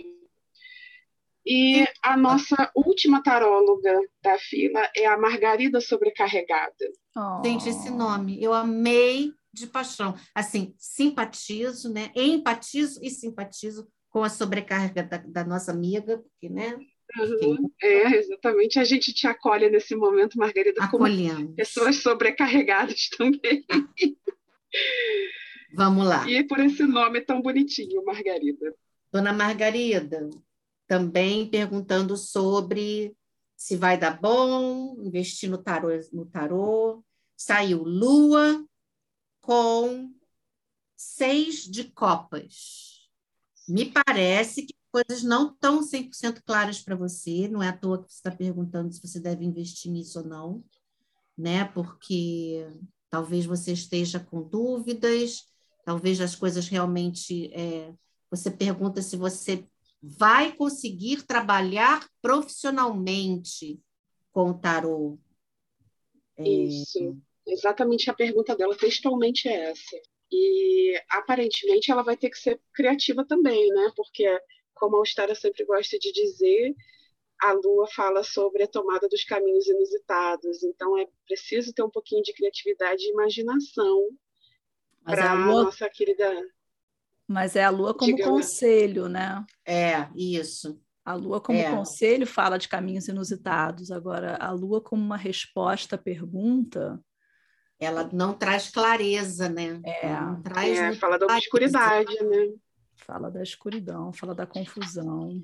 E 1.45 1.86
a 2.04 2.15
nossa 2.15 2.71
última 2.75 3.21
taróloga 3.21 3.99
da 4.21 4.38
fila 4.38 4.89
é 4.95 5.06
a 5.06 5.17
Margarida 5.17 5.82
Sobrecarregada. 5.82 6.91
Oh. 7.15 7.41
Gente, 7.43 7.69
esse 7.69 7.89
nome, 7.89 8.41
eu 8.41 8.54
amei 8.54 9.34
de 9.53 9.67
paixão. 9.67 10.15
Assim, 10.33 10.73
simpatizo, 10.77 11.91
né? 11.91 12.11
Empatizo 12.15 12.99
e 13.03 13.09
simpatizo 13.09 13.87
com 14.09 14.23
a 14.23 14.29
sobrecarga 14.29 15.03
da, 15.03 15.17
da 15.17 15.43
nossa 15.43 15.71
amiga, 15.71 16.17
porque, 16.17 16.49
né? 16.49 16.77
Uhum. 17.17 17.69
É, 17.81 18.15
exatamente. 18.17 18.79
A 18.79 18.83
gente 18.83 19.13
te 19.13 19.27
acolhe 19.27 19.69
nesse 19.69 19.95
momento, 19.95 20.37
Margarida, 20.37 20.83
Acolhemos. 20.83 21.35
como 21.35 21.55
pessoas 21.55 21.97
sobrecarregadas 21.97 23.09
também. 23.17 23.65
Vamos 25.73 26.05
lá. 26.05 26.29
E 26.29 26.43
por 26.43 26.59
esse 26.59 26.83
nome 26.83 27.21
tão 27.21 27.41
bonitinho, 27.41 28.03
Margarida. 28.05 28.73
Dona 29.11 29.33
Margarida, 29.33 30.29
também 30.87 31.49
perguntando 31.49 32.15
sobre 32.15 33.13
se 33.57 33.75
vai 33.75 33.97
dar 33.97 34.19
bom, 34.19 34.95
investir 35.03 35.49
no 35.49 35.57
tarô, 35.57 35.89
no 36.11 36.25
tarô. 36.25 37.03
Saiu 37.37 37.83
Lua 37.83 38.65
com 39.41 40.13
seis 40.95 41.63
de 41.63 41.86
copas. 41.86 43.10
Me 43.67 43.91
parece 43.91 44.63
que 44.63 44.75
coisas 44.91 45.23
não 45.23 45.51
estão 45.51 45.82
100% 45.82 46.41
claras 46.45 46.82
para 46.82 46.95
você, 46.95 47.47
não 47.47 47.63
é 47.63 47.69
à 47.69 47.77
toa 47.77 48.04
que 48.04 48.12
você 48.12 48.17
está 48.17 48.32
perguntando 48.32 48.91
se 48.91 49.01
você 49.01 49.19
deve 49.19 49.45
investir 49.45 49.91
nisso 49.91 50.19
ou 50.19 50.25
não, 50.25 50.63
né? 51.38 51.65
Porque 51.65 52.67
talvez 53.10 53.45
você 53.45 53.71
esteja 53.71 54.19
com 54.19 54.43
dúvidas, 54.43 55.45
talvez 55.86 56.19
as 56.19 56.36
coisas 56.36 56.67
realmente. 56.67 57.51
É, 57.54 57.93
você 58.30 58.49
pergunta 58.49 59.01
se 59.01 59.17
você 59.17 59.67
vai 60.01 60.54
conseguir 60.54 61.23
trabalhar 61.23 62.08
profissionalmente 62.21 63.80
com 64.32 64.51
o 64.51 64.58
tarô. 64.58 65.19
É... 66.38 66.47
Isso, 66.47 67.17
exatamente 67.47 68.10
a 68.10 68.13
pergunta 68.13 68.56
dela, 68.56 68.75
textualmente 68.75 69.47
é 69.47 69.71
essa. 69.71 69.97
E 70.32 70.99
aparentemente 71.10 71.91
ela 71.91 72.04
vai 72.04 72.15
ter 72.15 72.30
que 72.30 72.38
ser 72.38 72.60
criativa 72.73 73.25
também, 73.25 73.67
né? 73.69 73.91
Porque, 73.95 74.25
como 74.73 74.95
a 74.95 74.99
Austrália 74.99 75.36
sempre 75.36 75.65
gosta 75.65 75.99
de 75.99 76.12
dizer, 76.12 76.73
a 77.41 77.51
Lua 77.54 77.88
fala 77.88 78.23
sobre 78.23 78.63
a 78.63 78.67
tomada 78.67 79.10
dos 79.10 79.23
caminhos 79.23 79.67
inusitados. 79.67 80.63
Então 80.63 80.97
é 80.97 81.08
preciso 81.25 81.73
ter 81.73 81.84
um 81.84 81.89
pouquinho 81.89 82.23
de 82.23 82.34
criatividade 82.34 83.04
e 83.04 83.12
imaginação 83.12 84.10
para 85.04 85.32
a 85.32 85.34
Lua... 85.34 85.63
nossa 85.65 85.89
querida 85.89 86.41
mas 87.32 87.56
é 87.56 87.63
a 87.63 87.69
lua 87.69 87.93
como 87.93 88.13
Diga 88.13 88.27
conselho, 88.27 89.08
né? 89.08 89.45
É, 89.65 90.10
isso. 90.13 90.77
A 91.04 91.13
lua 91.13 91.39
como 91.39 91.58
é. 91.58 91.71
conselho 91.71 92.27
fala 92.27 92.58
de 92.58 92.67
caminhos 92.67 93.08
inusitados. 93.08 93.89
Agora, 93.89 94.36
a 94.36 94.51
lua 94.51 94.82
como 94.82 95.01
uma 95.01 95.15
resposta 95.15 95.95
à 95.95 95.97
pergunta. 95.97 96.99
Ela 97.81 98.07
não 98.13 98.31
traz 98.31 98.69
clareza, 98.69 99.49
né? 99.49 99.81
É, 99.83 100.01
traz 100.43 100.77
é 100.77 100.93
fala 100.93 101.17
da 101.17 101.25
obscuridade, 101.25 102.23
né? 102.23 102.53
Fala 102.95 103.31
da 103.31 103.41
escuridão, 103.41 104.13
fala 104.13 104.35
da 104.35 104.45
confusão. 104.45 105.43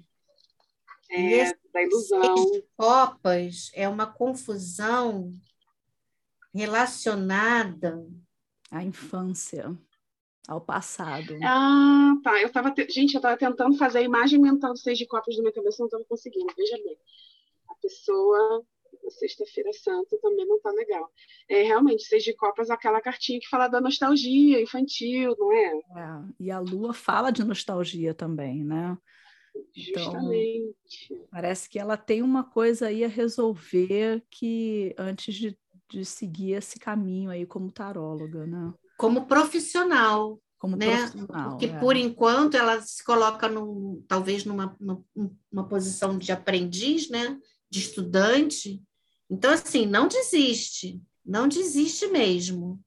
É, 1.09 1.51
da 1.73 1.81
ilusão. 1.81 2.35
Copas 2.77 3.71
é 3.73 3.89
uma 3.89 4.05
confusão 4.05 5.31
relacionada 6.53 8.05
à 8.69 8.83
infância 8.83 9.75
ao 10.47 10.61
passado. 10.61 11.35
Ah, 11.43 12.13
tá. 12.23 12.39
Eu 12.39 12.51
tava 12.51 12.69
te... 12.69 12.87
Gente, 12.87 13.15
eu 13.15 13.19
estava 13.19 13.35
tentando 13.35 13.75
fazer 13.77 13.97
a 13.97 14.03
imagem 14.03 14.39
mental 14.39 14.73
dos 14.73 14.83
seis 14.83 14.97
de 14.99 15.07
copos 15.07 15.35
na 15.37 15.41
minha 15.41 15.53
cabeça, 15.53 15.77
não 15.79 15.87
estava 15.87 16.03
conseguindo. 16.05 16.53
Veja 16.55 16.77
bem. 16.83 16.97
A 17.67 17.73
pessoa, 17.81 18.63
na 19.07 19.11
Sexta-feira 19.11 19.71
Santa, 19.73 20.17
também 20.21 20.45
não 20.45 20.57
está 20.57 20.69
legal. 20.71 21.09
É, 21.49 21.63
realmente, 21.63 22.03
seis 22.03 22.23
de 22.23 22.33
copas, 22.33 22.69
aquela 22.69 23.01
cartinha 23.01 23.39
que 23.39 23.47
fala 23.47 23.67
da 23.67 23.79
nostalgia 23.79 24.61
infantil, 24.61 25.35
não 25.39 25.51
é? 25.51 25.75
é 25.75 26.23
e 26.39 26.51
a 26.51 26.59
Lua 26.59 26.93
fala 26.93 27.31
de 27.31 27.43
nostalgia 27.43 28.13
também, 28.13 28.63
né? 28.63 28.97
Justamente. 29.75 30.75
Então, 31.09 31.25
parece 31.31 31.69
que 31.69 31.79
ela 31.79 31.97
tem 31.97 32.21
uma 32.21 32.43
coisa 32.43 32.87
aí 32.87 33.03
a 33.03 33.07
resolver 33.07 34.23
que 34.29 34.93
antes 34.97 35.33
de, 35.33 35.57
de 35.89 36.05
seguir 36.05 36.51
esse 36.53 36.77
caminho 36.77 37.31
aí 37.31 37.45
como 37.45 37.71
taróloga, 37.71 38.45
né? 38.45 38.73
como 38.97 39.25
profissional, 39.25 40.39
Como 40.59 40.75
né? 40.75 41.09
Porque, 41.49 41.67
é. 41.67 41.79
por 41.79 41.95
enquanto, 41.95 42.55
ela 42.55 42.81
se 42.81 43.03
coloca, 43.03 43.47
num, 43.47 44.03
talvez, 44.07 44.43
numa, 44.43 44.75
numa, 44.79 45.03
numa 45.51 45.67
posição 45.67 46.17
de 46.17 46.31
aprendiz, 46.31 47.09
né? 47.09 47.39
de 47.69 47.79
estudante. 47.79 48.81
Então, 49.29 49.51
assim, 49.51 49.85
não 49.85 50.07
desiste, 50.07 51.01
não 51.25 51.47
desiste 51.47 52.07
mesmo, 52.07 52.79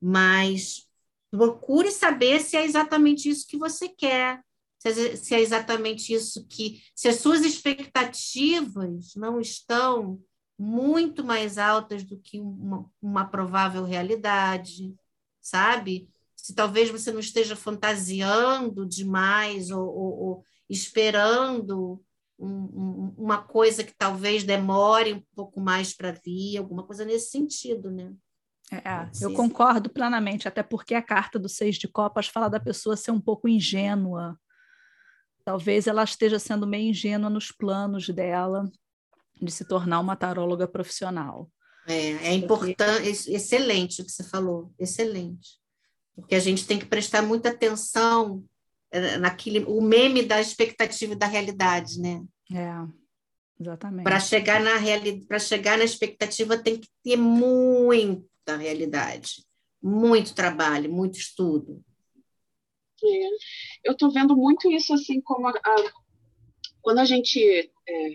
mas 0.00 0.86
procure 1.30 1.90
saber 1.90 2.40
se 2.40 2.56
é 2.56 2.64
exatamente 2.64 3.28
isso 3.28 3.46
que 3.46 3.56
você 3.56 3.88
quer, 3.88 4.42
se 4.78 5.34
é 5.34 5.40
exatamente 5.40 6.12
isso 6.12 6.46
que. 6.46 6.82
Se 6.94 7.08
as 7.08 7.16
suas 7.16 7.40
expectativas 7.40 9.14
não 9.16 9.40
estão 9.40 10.20
muito 10.56 11.24
mais 11.24 11.58
altas 11.58 12.04
do 12.04 12.18
que 12.18 12.40
uma, 12.40 12.88
uma 13.00 13.24
provável 13.24 13.84
realidade, 13.84 14.94
sabe? 15.40 16.08
Se 16.36 16.54
talvez 16.54 16.90
você 16.90 17.12
não 17.12 17.20
esteja 17.20 17.56
fantasiando 17.56 18.86
demais 18.86 19.70
ou, 19.70 19.86
ou, 19.86 20.18
ou 20.18 20.44
esperando 20.68 22.02
um, 22.38 22.48
um, 22.48 23.14
uma 23.18 23.38
coisa 23.38 23.82
que 23.82 23.92
talvez 23.96 24.44
demore 24.44 25.14
um 25.14 25.22
pouco 25.34 25.60
mais 25.60 25.94
para 25.94 26.12
vir, 26.12 26.58
alguma 26.58 26.84
coisa 26.84 27.04
nesse 27.04 27.30
sentido, 27.30 27.90
né? 27.90 28.12
É, 28.70 29.08
eu 29.22 29.32
concordo 29.32 29.88
plenamente, 29.88 30.46
até 30.46 30.62
porque 30.62 30.94
a 30.94 31.02
carta 31.02 31.38
do 31.38 31.48
Seis 31.48 31.76
de 31.76 31.88
Copas 31.88 32.28
fala 32.28 32.48
da 32.48 32.60
pessoa 32.60 32.96
ser 32.96 33.10
um 33.10 33.20
pouco 33.20 33.48
ingênua. 33.48 34.38
Talvez 35.42 35.86
ela 35.86 36.04
esteja 36.04 36.38
sendo 36.38 36.66
meio 36.66 36.90
ingênua 36.90 37.30
nos 37.30 37.50
planos 37.50 38.08
dela 38.10 38.70
de 39.40 39.50
se 39.50 39.64
tornar 39.64 40.00
uma 40.00 40.16
taróloga 40.16 40.68
profissional. 40.68 41.50
É, 41.86 42.10
é 42.28 42.34
importante, 42.34 43.08
excelente 43.32 44.02
o 44.02 44.04
que 44.04 44.12
você 44.12 44.22
falou, 44.22 44.70
excelente. 44.78 45.58
Porque 46.14 46.34
a 46.34 46.40
gente 46.40 46.66
tem 46.66 46.78
que 46.78 46.84
prestar 46.84 47.22
muita 47.22 47.48
atenção 47.48 48.44
é, 48.44 48.57
naquele, 49.20 49.64
o 49.64 49.80
meme 49.80 50.22
da 50.22 50.40
expectativa 50.40 51.12
e 51.12 51.18
da 51.18 51.26
realidade, 51.26 52.00
né? 52.00 52.22
É, 52.52 52.72
exatamente. 53.60 54.04
Para 54.04 54.20
chegar 54.20 54.60
na 54.60 54.76
realidade, 54.76 55.26
para 55.26 55.38
chegar 55.38 55.78
na 55.78 55.84
expectativa 55.84 56.56
tem 56.56 56.78
que 56.78 56.88
ter 57.02 57.16
muita 57.16 58.56
realidade, 58.56 59.44
muito 59.82 60.34
trabalho, 60.34 60.90
muito 60.90 61.18
estudo. 61.18 61.82
É. 63.04 63.28
Eu 63.84 63.92
estou 63.92 64.10
vendo 64.10 64.36
muito 64.36 64.70
isso 64.70 64.92
assim 64.92 65.20
como 65.20 65.46
a, 65.46 65.50
a, 65.50 65.92
quando 66.80 66.98
a 66.98 67.04
gente 67.04 67.40
é, 67.86 68.14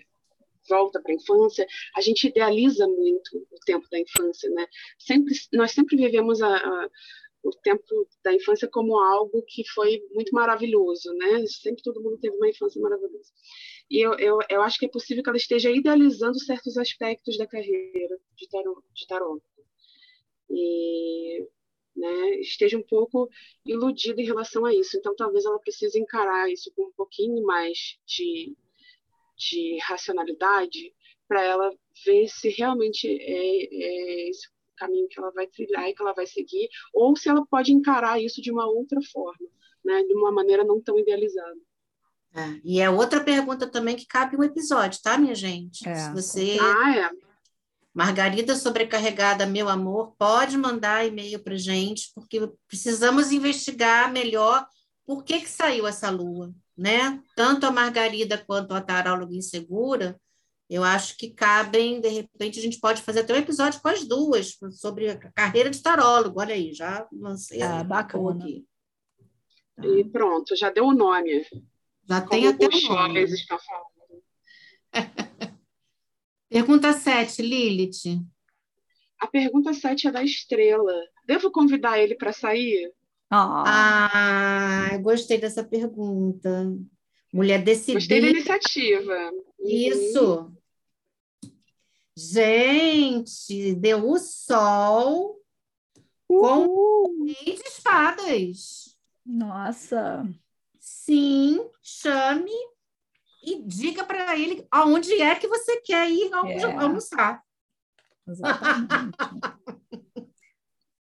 volta 0.68 1.02
para 1.02 1.12
a 1.12 1.16
infância, 1.16 1.66
a 1.96 2.02
gente 2.02 2.28
idealiza 2.28 2.88
muito 2.88 3.48
o 3.52 3.60
tempo 3.66 3.88
da 3.90 4.00
infância, 4.00 4.50
né? 4.50 4.68
Sempre, 4.98 5.34
nós 5.54 5.72
sempre 5.72 5.96
vivemos 5.96 6.42
a, 6.42 6.56
a, 6.56 6.90
o 7.44 7.52
tempo 7.52 7.84
da 8.24 8.34
infância 8.34 8.68
como 8.70 8.98
algo 8.98 9.44
que 9.44 9.68
foi 9.70 10.02
muito 10.12 10.34
maravilhoso, 10.34 11.14
né? 11.14 11.46
Sempre 11.48 11.84
todo 11.84 12.02
mundo 12.02 12.18
teve 12.18 12.36
uma 12.38 12.50
infância 12.50 12.82
maravilhosa. 12.82 13.32
E 13.90 14.00
eu, 14.00 14.14
eu, 14.18 14.40
eu 14.50 14.62
acho 14.62 14.80
que 14.80 14.86
é 14.86 14.90
possível 14.90 15.22
que 15.22 15.30
ela 15.30 15.38
esteja 15.38 15.70
idealizando 15.70 16.40
certos 16.40 16.78
aspectos 16.78 17.38
da 17.38 17.46
carreira 17.46 18.18
de 18.36 18.48
tarô. 18.48 18.82
De. 18.94 19.06
E 20.50 21.48
né, 21.96 22.40
esteja 22.40 22.78
um 22.78 22.84
pouco 22.84 23.30
iludida 23.66 24.22
em 24.22 24.26
relação 24.26 24.66
a 24.66 24.74
isso. 24.74 24.98
Então, 24.98 25.16
talvez 25.16 25.46
ela 25.46 25.60
precise 25.60 26.00
encarar 26.00 26.52
isso 26.52 26.72
com 26.76 26.88
um 26.88 26.94
pouquinho 26.94 27.44
mais 27.44 27.98
de, 28.06 28.56
de 29.38 29.78
racionalidade 29.80 30.94
para 31.28 31.44
ela 31.44 31.72
ver 32.06 32.28
se 32.28 32.50
realmente 32.50 33.08
é, 33.08 33.66
é 33.66 34.30
esse 34.30 34.50
caminho 34.76 35.08
que 35.08 35.20
ela 35.20 35.32
vai 35.32 35.48
trilhar 35.48 35.88
e 35.88 35.94
que 35.94 36.02
ela 36.02 36.14
vai 36.14 36.26
seguir, 36.26 36.70
ou 36.94 37.16
se 37.16 37.30
ela 37.30 37.46
pode 37.46 37.72
encarar 37.72 38.22
isso 38.22 38.42
de 38.42 38.52
uma 38.52 38.66
outra 38.68 39.00
forma, 39.12 39.48
né, 39.84 40.04
de 40.04 40.14
uma 40.14 40.32
maneira 40.32 40.64
não 40.64 40.82
tão 40.82 40.98
idealizada. 41.00 41.60
É, 42.36 42.60
e 42.64 42.82
é 42.82 42.90
outra 42.90 43.24
pergunta 43.24 43.68
também 43.68 43.96
que 43.96 44.08
cabe 44.08 44.36
um 44.36 44.44
episódio, 44.44 45.02
tá, 45.04 45.18
minha 45.18 45.36
gente? 45.36 45.88
É. 45.88 45.94
Se 45.96 46.12
você 46.12 46.58
ah, 46.60 46.98
é. 46.98 47.12
Margarida 47.94 48.56
sobrecarregada, 48.56 49.46
meu 49.46 49.70
amor, 49.70 50.16
pode 50.18 50.58
mandar 50.58 51.06
e-mail 51.06 51.40
para 51.44 51.56
gente, 51.56 52.12
porque 52.16 52.52
precisamos 52.68 53.32
investigar 53.32 54.12
melhor 54.12 54.66
por 55.06 55.24
que, 55.24 55.42
que 55.42 55.50
saiu 55.50 55.86
essa 55.86 56.10
lua, 56.10 56.52
né? 56.76 57.22
Tanto 57.36 57.68
a 57.68 57.72
Margarida 57.72 58.36
quanto 58.38 58.74
a 58.74 58.82
taróloga 58.82 59.36
insegura, 59.36 60.20
eu 60.74 60.84
acho 60.84 61.16
que 61.18 61.30
cabem, 61.30 62.02
de 62.02 62.10
repente, 62.10 62.58
a 62.58 62.62
gente 62.64 62.80
pode 62.80 63.04
fazer 63.04 63.20
até 63.20 63.36
um 63.36 63.38
episódio 63.38 63.80
com 63.80 63.90
as 63.90 64.04
duas, 64.08 64.58
sobre 64.72 65.08
a 65.08 65.32
carreira 65.32 65.70
de 65.70 65.80
tarólogo. 65.80 66.40
Olha 66.40 66.56
aí, 66.56 66.74
já 66.74 67.08
lancei. 67.14 67.62
Ah, 67.62 67.84
bacana. 67.84 68.44
Aqui. 68.44 68.66
Tá. 69.76 69.86
E 69.86 70.04
pronto, 70.04 70.56
já 70.56 70.72
deu 70.72 70.86
o 70.86 70.94
nome. 70.94 71.46
Já 72.10 72.22
Como 72.22 72.32
tem 72.32 72.48
até 72.48 72.66
o 72.66 72.82
nome. 72.90 73.24
Estão 73.24 73.60
falando. 73.60 74.24
Pergunta 76.50 76.92
7, 76.92 77.44
Lilith. 77.44 78.26
A 79.20 79.28
pergunta 79.28 79.74
7 79.74 80.08
é 80.08 80.12
da 80.12 80.24
Estrela. 80.24 80.94
Devo 81.28 81.52
convidar 81.52 82.00
ele 82.00 82.16
para 82.16 82.34
sair? 82.34 82.92
Oh. 83.32 83.64
Ah, 83.66 84.90
eu 84.92 85.00
gostei 85.02 85.38
dessa 85.38 85.64
pergunta. 85.64 86.76
Mulher 87.32 87.64
decidida. 87.64 88.00
Gostei 88.00 88.22
da 88.22 88.28
iniciativa. 88.28 89.32
Isso. 89.60 90.40
Uhum. 90.42 90.53
Gente, 92.16 93.74
deu 93.76 94.08
o 94.08 94.20
sol 94.20 95.40
com 96.28 96.66
o 96.68 97.26
rei 97.26 97.56
de 97.56 97.64
espadas. 97.68 98.96
Nossa. 99.26 100.24
Sim, 100.80 101.68
chame 101.82 102.52
e 103.44 103.62
diga 103.64 104.04
para 104.04 104.38
ele 104.38 104.66
aonde 104.70 105.14
é 105.22 105.36
que 105.36 105.48
você 105.48 105.82
quer 105.82 106.10
ir 106.10 106.32
é. 106.32 106.64
almoçar. 106.78 107.42
Exatamente. 108.28 109.18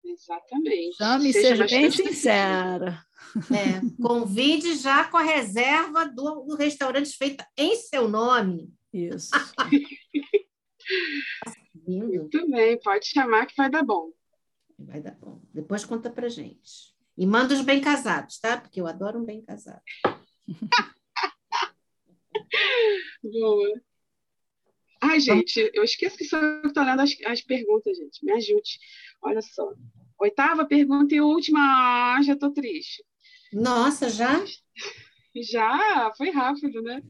Exatamente. 0.05 0.97
Chame, 0.97 1.33
seja, 1.33 1.68
seja 1.68 1.77
bem 1.77 1.90
sincera. 1.90 3.05
É, 3.53 4.03
convide 4.03 4.77
já 4.77 5.05
com 5.05 5.16
a 5.16 5.23
reserva 5.23 6.07
do, 6.07 6.42
do 6.42 6.57
restaurante 6.57 7.16
feita 7.16 7.47
em 7.57 7.77
seu 7.77 8.09
nome. 8.09 8.73
Isso. 8.92 9.31
Muito 11.87 12.51
bem, 12.51 12.79
pode 12.81 13.07
chamar 13.07 13.46
que 13.46 13.57
vai 13.57 13.70
dar 13.70 13.83
bom. 13.83 14.12
Vai 14.79 15.01
dar 15.01 15.16
bom. 15.16 15.40
Depois 15.53 15.85
conta 15.85 16.11
pra 16.11 16.29
gente. 16.29 16.94
E 17.16 17.27
manda 17.27 17.55
os 17.55 17.62
bem 17.62 17.81
casados, 17.81 18.38
tá? 18.38 18.57
Porque 18.61 18.81
eu 18.81 18.87
adoro 18.87 19.18
um 19.18 19.24
bem 19.24 19.42
casado. 19.42 19.83
Boa. 23.22 23.81
Ai, 25.01 25.20
gente, 25.20 25.70
eu 25.74 25.83
esqueço 25.85 26.16
que 26.16 26.24
só 26.24 26.38
estou 26.64 26.85
lendo 26.85 27.03
as, 27.03 27.16
as 27.27 27.40
perguntas, 27.40 27.96
gente. 27.96 28.24
Me 28.24 28.33
ajude. 28.33 28.79
Olha 29.22 29.40
só. 29.42 29.72
Oitava 30.20 30.66
pergunta 30.66 31.14
e 31.14 31.20
última. 31.20 31.59
Ah, 31.61 32.22
já 32.22 32.35
estou 32.35 32.53
triste. 32.53 33.05
Nossa, 33.53 34.09
já? 34.11 34.44
Já, 35.40 36.12
foi 36.16 36.31
rápido, 36.31 36.83
né? 36.83 37.01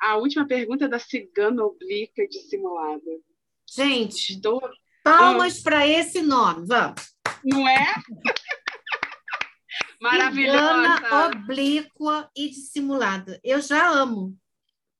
A 0.00 0.16
última 0.16 0.46
pergunta 0.46 0.84
é 0.84 0.88
da 0.88 0.98
cigana 0.98 1.64
oblíqua 1.64 2.26
dissimulada. 2.28 3.02
Gente, 3.70 4.34
Estou... 4.34 4.60
palmas 5.02 5.60
ah. 5.60 5.62
para 5.62 5.86
esse 5.86 6.22
nome, 6.22 6.66
vamos. 6.66 7.14
Não 7.44 7.68
é? 7.68 7.94
Maravilhosa. 10.00 10.96
Cigana 10.96 11.26
oblíqua 11.26 12.30
e 12.36 12.48
dissimulada. 12.50 13.40
Eu 13.42 13.60
já 13.60 13.88
amo. 13.88 14.36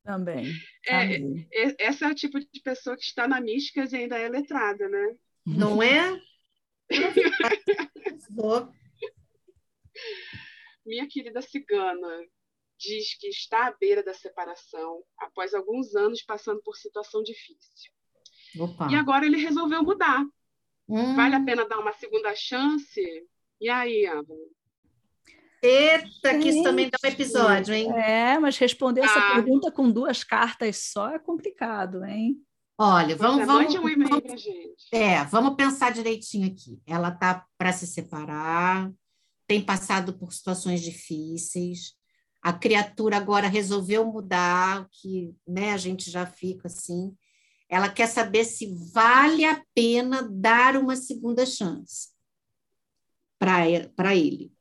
Também. 0.03 0.53
É, 0.87 1.19
essa 1.79 2.07
é 2.07 2.11
o 2.11 2.15
tipo 2.15 2.39
de 2.39 2.61
pessoa 2.63 2.97
que 2.97 3.05
está 3.05 3.27
na 3.27 3.41
mística 3.41 3.89
e 3.91 3.97
ainda 3.97 4.19
é 4.19 4.29
letrada, 4.29 4.87
né? 4.89 5.17
Não 5.47 5.83
é? 5.83 6.21
Minha 10.85 11.09
querida 11.09 11.41
cigana 11.41 12.27
diz 12.79 13.17
que 13.19 13.29
está 13.29 13.67
à 13.67 13.73
beira 13.73 14.03
da 14.03 14.15
separação 14.15 15.03
após 15.19 15.55
alguns 15.55 15.95
anos 15.95 16.23
passando 16.23 16.61
por 16.63 16.77
situação 16.77 17.23
difícil. 17.23 17.93
Opa. 18.59 18.89
E 18.91 18.95
agora 18.95 19.27
ele 19.27 19.37
resolveu 19.37 19.83
mudar. 19.83 20.25
Hum. 20.89 21.15
Vale 21.15 21.35
a 21.35 21.45
pena 21.45 21.67
dar 21.67 21.79
uma 21.79 21.93
segunda 21.93 22.35
chance? 22.35 23.03
E 23.61 23.69
aí, 23.69 24.07
Ava? 24.07 24.35
Eita, 25.63 26.39
que 26.39 26.51
isso 26.51 26.63
também 26.63 26.91
dá 26.91 26.99
um 27.03 27.09
episódio, 27.09 27.75
hein? 27.75 27.91
É, 27.93 28.39
mas 28.39 28.59
responder 28.59 29.01
essa 29.01 29.19
ah. 29.19 29.35
pergunta 29.35 29.73
com 29.73 29.91
duas 29.91 30.23
cartas 30.23 30.91
só 30.93 31.09
é 31.09 31.19
complicado, 31.19 32.05
hein? 32.05 32.37
Olha, 32.77 33.17
vamos, 33.17 33.43
é, 33.43 33.47
vamos, 33.47 33.75
um 33.75 33.89
e-mail 33.89 34.21
pra 34.21 34.37
gente. 34.37 34.89
É, 34.93 35.25
vamos 35.25 35.55
pensar 35.55 35.91
direitinho 35.91 36.49
aqui. 36.49 36.83
Ela 36.87 37.11
tá 37.11 37.47
para 37.57 37.73
se 37.73 37.87
separar, 37.87 38.93
tem 39.47 39.65
passado 39.65 40.13
por 40.13 40.35
situações 40.35 40.83
difíceis. 40.83 41.95
A 42.45 42.53
criatura 42.53 43.17
agora 43.17 43.49
resolveu 43.49 44.05
mudar, 44.05 44.87
que 44.91 45.35
né, 45.49 45.73
a 45.73 45.79
gente 45.79 46.11
já 46.11 46.27
fica 46.27 46.69
assim. 46.69 47.17
Ela 47.71 47.89
quer 47.89 48.07
saber 48.07 48.45
se 48.45 48.75
vale 48.93 49.47
a 49.47 49.65
pena 49.75 50.29
dar 50.31 50.77
uma 50.77 50.95
segunda 50.95 51.47
chance 51.47 52.11
para 53.39 54.15
ele. 54.15 54.53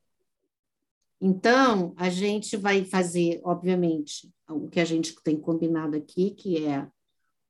Então, 1.19 1.93
a 1.97 2.09
gente 2.09 2.55
vai 2.55 2.85
fazer, 2.85 3.41
obviamente, 3.43 4.33
o 4.49 4.69
que 4.69 4.79
a 4.79 4.85
gente 4.85 5.13
tem 5.21 5.37
combinado 5.37 5.97
aqui, 5.97 6.31
que 6.31 6.65
é 6.65 6.87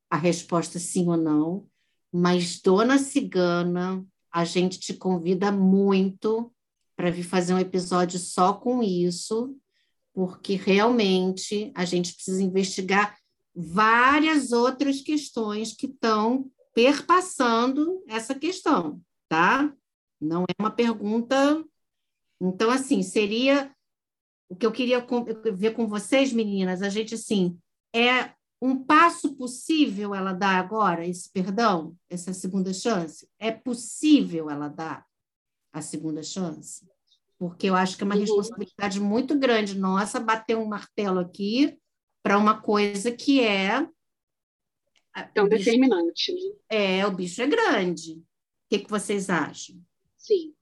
a 0.10 0.18
resposta 0.18 0.80
sim 0.80 1.10
ou 1.10 1.18
não, 1.18 1.68
mas, 2.12 2.60
dona 2.60 2.98
Cigana, 2.98 4.04
a 4.32 4.46
gente 4.46 4.80
te 4.80 4.96
convida 4.96 5.52
muito 5.52 6.52
para 6.96 7.12
vir 7.12 7.24
fazer 7.24 7.54
um 7.54 7.60
episódio 7.60 8.18
só 8.18 8.54
com 8.54 8.82
isso, 8.82 9.56
porque 10.14 10.56
realmente 10.56 11.72
a 11.76 11.84
gente 11.86 12.14
precisa 12.14 12.42
investigar 12.42 13.18
várias 13.56 14.52
outras 14.52 15.02
questões 15.02 15.74
que 15.74 15.88
estão 15.88 16.50
perpassando 16.74 18.04
essa 18.08 18.34
questão, 18.34 19.02
tá? 19.28 19.74
Não 20.20 20.44
é 20.44 20.62
uma 20.62 20.72
pergunta. 20.72 21.64
Então, 22.42 22.70
assim, 22.70 23.04
seria 23.04 23.74
o 24.50 24.56
que 24.56 24.66
eu 24.66 24.72
queria 24.72 25.06
ver 25.54 25.72
com 25.74 25.88
vocês, 25.88 26.32
meninas, 26.32 26.82
a 26.82 26.90
gente 26.90 27.16
assim, 27.16 27.58
é 27.94 28.34
um 28.62 28.82
passo 28.84 29.36
possível 29.36 30.16
ela 30.16 30.32
dar 30.32 30.58
agora, 30.58 31.06
esse 31.06 31.30
perdão, 31.32 31.96
essa 32.10 32.34
segunda 32.34 32.74
chance? 32.74 33.28
É 33.40 33.52
possível 33.52 34.50
ela 34.50 34.70
dar 34.70 35.06
a 35.72 35.82
segunda 35.82 36.24
chance? 36.24 36.88
Porque 37.44 37.70
eu 37.70 37.76
acho 37.76 37.98
que 37.98 38.04
é 38.04 38.06
uma 38.06 38.16
uhum. 38.16 38.22
responsabilidade 38.22 39.02
muito 39.02 39.38
grande 39.38 39.78
nossa 39.78 40.18
bater 40.18 40.56
um 40.56 40.64
martelo 40.64 41.20
aqui 41.20 41.78
para 42.24 42.38
uma 42.38 42.62
coisa 42.62 43.12
que 43.12 43.42
é. 43.42 43.86
Tão 45.36 45.50
bicho, 45.50 45.66
determinante. 45.66 46.34
Né? 46.34 46.56
É, 46.70 47.06
o 47.06 47.12
bicho 47.12 47.42
é 47.42 47.48
grande. 47.48 48.14
O 48.14 48.24
que, 48.70 48.80
que 48.80 48.90
vocês 48.90 49.30
acham? 49.30 49.76
Sim. 50.18 50.56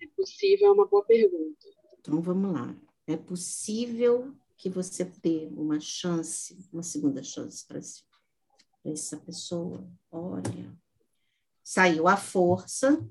É 0.00 0.06
possível, 0.16 0.68
é 0.68 0.70
uma 0.70 0.86
boa 0.86 1.04
pergunta. 1.04 1.66
Então 1.98 2.22
vamos 2.22 2.52
lá. 2.52 2.72
É 3.04 3.16
possível 3.16 4.32
que 4.56 4.70
você 4.70 5.02
dê 5.02 5.48
uma 5.56 5.80
chance, 5.80 6.56
uma 6.72 6.84
segunda 6.84 7.20
chance 7.20 7.66
para 7.66 7.80
essa 8.84 9.16
pessoa. 9.16 9.84
Olha, 10.12 10.72
saiu 11.64 12.06
a 12.06 12.16
força 12.16 13.04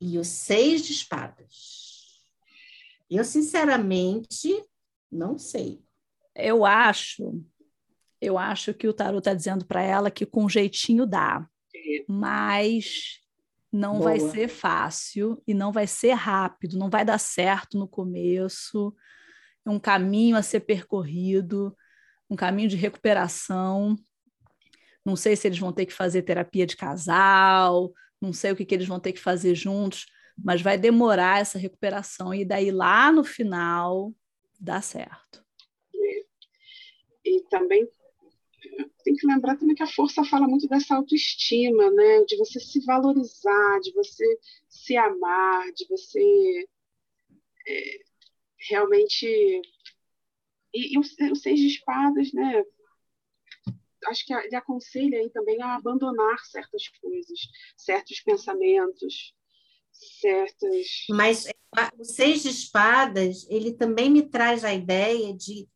e 0.00 0.18
os 0.18 0.26
seis 0.26 0.84
de 0.84 0.90
espadas. 0.94 1.89
Eu, 3.10 3.24
sinceramente, 3.24 4.64
não 5.10 5.38
sei. 5.38 5.82
Eu 6.34 6.64
acho, 6.64 7.42
eu 8.20 8.38
acho 8.38 8.72
que 8.72 8.86
o 8.86 8.92
tarot 8.92 9.18
está 9.18 9.34
dizendo 9.34 9.64
para 9.64 9.82
ela 9.82 10.10
que 10.10 10.24
com 10.24 10.48
jeitinho 10.48 11.06
dá, 11.06 11.46
mas 12.08 13.18
não 13.72 13.98
Boa. 13.98 14.04
vai 14.10 14.20
ser 14.20 14.48
fácil 14.48 15.42
e 15.46 15.52
não 15.52 15.72
vai 15.72 15.86
ser 15.86 16.12
rápido, 16.12 16.78
não 16.78 16.88
vai 16.88 17.04
dar 17.04 17.18
certo 17.18 17.76
no 17.76 17.88
começo 17.88 18.94
um 19.66 19.78
caminho 19.78 20.36
a 20.36 20.42
ser 20.42 20.60
percorrido, 20.60 21.76
um 22.28 22.36
caminho 22.36 22.68
de 22.68 22.76
recuperação. 22.76 23.96
Não 25.04 25.16
sei 25.16 25.36
se 25.36 25.46
eles 25.46 25.58
vão 25.58 25.72
ter 25.72 25.86
que 25.86 25.92
fazer 25.92 26.22
terapia 26.22 26.66
de 26.66 26.76
casal, 26.76 27.92
não 28.20 28.32
sei 28.32 28.52
o 28.52 28.56
que, 28.56 28.64
que 28.64 28.74
eles 28.74 28.86
vão 28.86 29.00
ter 29.00 29.12
que 29.12 29.20
fazer 29.20 29.54
juntos, 29.54 30.06
mas 30.42 30.62
vai 30.62 30.78
demorar 30.78 31.40
essa 31.40 31.58
recuperação 31.58 32.34
e 32.34 32.44
daí 32.44 32.70
lá 32.70 33.12
no 33.12 33.24
final 33.24 34.12
dá 34.58 34.80
certo. 34.80 35.44
E 37.24 37.42
também 37.50 37.88
tem 39.04 39.14
que 39.14 39.26
lembrar 39.26 39.56
também 39.56 39.74
que 39.74 39.82
a 39.82 39.86
força 39.86 40.24
fala 40.24 40.46
muito 40.46 40.68
dessa 40.68 40.94
autoestima, 40.94 41.90
né? 41.90 42.24
De 42.24 42.36
você 42.36 42.60
se 42.60 42.80
valorizar, 42.84 43.80
de 43.80 43.92
você 43.92 44.24
se 44.68 44.96
amar, 44.96 45.70
de 45.72 45.86
você 45.88 46.68
é, 47.66 48.00
realmente. 48.68 49.26
E, 50.72 50.94
e 50.94 50.98
o, 50.98 51.00
o, 51.00 51.36
Seis 51.36 51.60
de 51.60 51.66
Espadas, 51.66 52.32
né? 52.32 52.64
Acho 54.06 54.24
que 54.24 54.32
ele 54.32 54.56
aconselha 54.56 55.18
aí 55.18 55.30
também 55.30 55.60
a 55.62 55.74
abandonar 55.74 56.38
certas 56.46 56.88
coisas, 56.88 57.38
certos 57.76 58.20
pensamentos, 58.20 59.34
certas. 60.20 60.86
Mas 61.10 61.46
o 61.98 62.04
Seis 62.04 62.42
de 62.42 62.48
Espadas, 62.48 63.46
ele 63.48 63.72
também 63.72 64.10
me 64.10 64.22
traz 64.22 64.64
a 64.64 64.72
ideia 64.72 65.34
de 65.34 65.68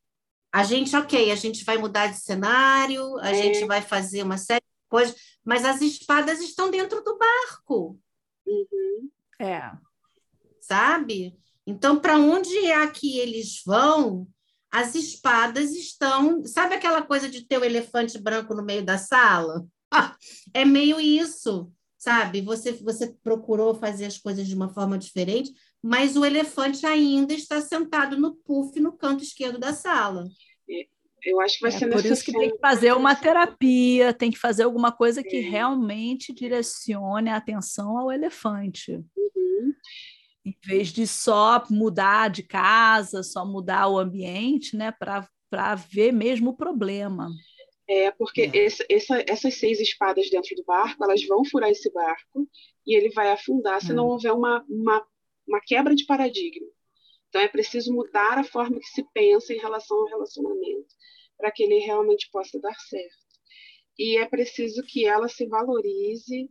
a 0.52 0.62
gente, 0.62 0.94
ok, 0.94 1.32
a 1.32 1.34
gente 1.34 1.64
vai 1.64 1.76
mudar 1.76 2.06
de 2.06 2.18
cenário, 2.18 3.18
a 3.18 3.30
é. 3.30 3.34
gente 3.34 3.66
vai 3.66 3.82
fazer 3.82 4.22
uma 4.22 4.38
série 4.38 4.60
de 4.60 4.88
coisas, 4.88 5.16
mas 5.44 5.64
as 5.64 5.80
espadas 5.80 6.40
estão 6.40 6.70
dentro 6.70 7.02
do 7.02 7.18
barco. 7.18 7.98
Uhum. 8.46 9.10
É. 9.40 9.72
Sabe? 10.60 11.36
Então, 11.66 11.98
para 11.98 12.18
onde 12.18 12.56
é 12.66 12.86
que 12.86 13.18
eles 13.18 13.62
vão, 13.66 14.28
as 14.70 14.94
espadas 14.94 15.72
estão. 15.72 16.44
Sabe 16.44 16.74
aquela 16.74 17.02
coisa 17.02 17.28
de 17.28 17.46
ter 17.46 17.58
o 17.58 17.64
elefante 17.64 18.18
branco 18.18 18.54
no 18.54 18.64
meio 18.64 18.84
da 18.84 18.98
sala? 18.98 19.66
é 20.54 20.64
meio 20.64 21.00
isso, 21.00 21.72
sabe? 22.04 22.42
Você, 22.42 22.72
você 22.72 23.14
procurou 23.22 23.74
fazer 23.74 24.04
as 24.04 24.18
coisas 24.18 24.46
de 24.46 24.54
uma 24.54 24.68
forma 24.68 24.98
diferente, 24.98 25.50
mas 25.82 26.16
o 26.16 26.24
elefante 26.24 26.84
ainda 26.84 27.32
está 27.32 27.60
sentado 27.62 28.18
no 28.18 28.34
puff 28.34 28.78
no 28.78 28.92
canto 28.92 29.24
esquerdo 29.24 29.58
da 29.58 29.72
sala. 29.72 30.28
Eu 31.22 31.40
acho 31.40 31.56
que 31.56 31.62
vai 31.62 31.74
é 31.74 31.78
ser 31.78 31.90
por 31.90 32.04
isso 32.04 32.22
que 32.22 32.32
tem 32.32 32.50
que 32.50 32.58
fazer 32.58 32.92
uma 32.92 33.16
terapia, 33.16 34.12
tem 34.12 34.30
que 34.30 34.38
fazer 34.38 34.64
alguma 34.64 34.92
coisa 34.92 35.22
que 35.22 35.38
é. 35.38 35.40
realmente 35.40 36.34
direcione 36.34 37.30
a 37.30 37.36
atenção 37.36 37.96
ao 37.96 38.12
elefante. 38.12 38.92
Uhum 39.16 39.72
em 40.44 40.54
vez 40.62 40.88
de 40.88 41.06
só 41.06 41.64
mudar 41.70 42.28
de 42.28 42.42
casa, 42.42 43.22
só 43.22 43.46
mudar 43.46 43.88
o 43.88 43.98
ambiente, 43.98 44.76
né, 44.76 44.92
para 44.92 45.74
ver 45.74 46.12
mesmo 46.12 46.50
o 46.50 46.56
problema. 46.56 47.30
É, 47.88 48.10
porque 48.12 48.42
é. 48.42 48.56
Esse, 48.56 48.84
essa, 48.90 49.24
essas 49.28 49.54
seis 49.54 49.80
espadas 49.80 50.30
dentro 50.30 50.54
do 50.56 50.64
barco, 50.64 51.04
elas 51.04 51.24
vão 51.26 51.44
furar 51.44 51.70
esse 51.70 51.90
barco 51.92 52.48
e 52.86 52.96
ele 52.96 53.10
vai 53.10 53.30
afundar 53.30 53.80
se 53.80 53.92
é. 53.92 53.94
não 53.94 54.06
houver 54.06 54.32
uma, 54.32 54.64
uma, 54.68 55.06
uma 55.46 55.60
quebra 55.60 55.94
de 55.94 56.06
paradigma. 56.06 56.66
Então, 57.28 57.42
é 57.42 57.48
preciso 57.48 57.92
mudar 57.92 58.38
a 58.38 58.44
forma 58.44 58.78
que 58.78 58.86
se 58.86 59.04
pensa 59.12 59.52
em 59.52 59.58
relação 59.58 59.96
ao 59.98 60.06
relacionamento 60.06 60.94
para 61.36 61.50
que 61.50 61.64
ele 61.64 61.78
realmente 61.78 62.30
possa 62.30 62.60
dar 62.60 62.74
certo. 62.76 63.24
E 63.98 64.16
é 64.16 64.26
preciso 64.26 64.82
que 64.84 65.04
ela 65.04 65.28
se 65.28 65.46
valorize 65.46 66.48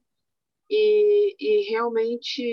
e, 0.70 1.36
e 1.40 1.70
realmente 1.70 2.44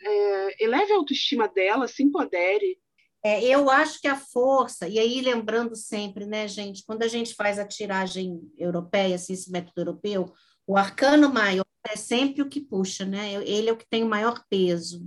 é, 0.00 0.64
eleve 0.64 0.92
a 0.92 0.96
autoestima 0.96 1.48
dela, 1.48 1.88
se 1.88 2.02
empodere. 2.02 2.78
É, 3.22 3.44
eu 3.44 3.68
acho 3.68 4.00
que 4.00 4.06
a 4.06 4.16
força, 4.16 4.88
e 4.88 4.98
aí 4.98 5.20
lembrando 5.20 5.74
sempre, 5.74 6.24
né, 6.24 6.46
gente, 6.46 6.84
quando 6.86 7.02
a 7.02 7.08
gente 7.08 7.34
faz 7.34 7.58
a 7.58 7.66
tiragem 7.66 8.40
europeia, 8.56 9.16
assim, 9.16 9.32
esse 9.32 9.50
método 9.50 9.80
europeu, 9.80 10.32
o 10.66 10.76
arcano 10.76 11.32
maior 11.32 11.64
é 11.86 11.96
sempre 11.96 12.42
o 12.42 12.48
que 12.48 12.60
puxa, 12.60 13.04
né? 13.04 13.34
Ele 13.44 13.70
é 13.70 13.72
o 13.72 13.76
que 13.76 13.88
tem 13.88 14.04
o 14.04 14.08
maior 14.08 14.44
peso, 14.50 15.06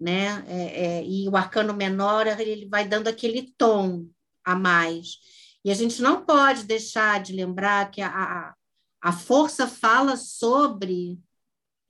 né? 0.00 0.44
É, 0.48 0.84
é, 0.84 1.04
e 1.04 1.28
o 1.28 1.36
arcano 1.36 1.74
menor, 1.74 2.26
ele 2.26 2.66
vai 2.68 2.88
dando 2.88 3.08
aquele 3.08 3.52
tom 3.56 4.06
a 4.44 4.54
mais. 4.54 5.18
E 5.64 5.70
a 5.70 5.74
gente 5.74 6.02
não 6.02 6.24
pode 6.24 6.64
deixar 6.64 7.22
de 7.22 7.32
lembrar 7.32 7.90
que 7.90 8.00
a, 8.00 8.08
a, 8.08 8.54
a 9.00 9.12
força 9.12 9.66
fala 9.66 10.16
sobre 10.16 11.18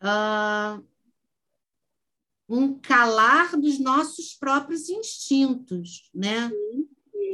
uh, 0.03 0.85
um 2.49 2.79
calar 2.79 3.57
dos 3.57 3.79
nossos 3.79 4.35
próprios 4.35 4.89
instintos, 4.89 6.11
né? 6.15 6.51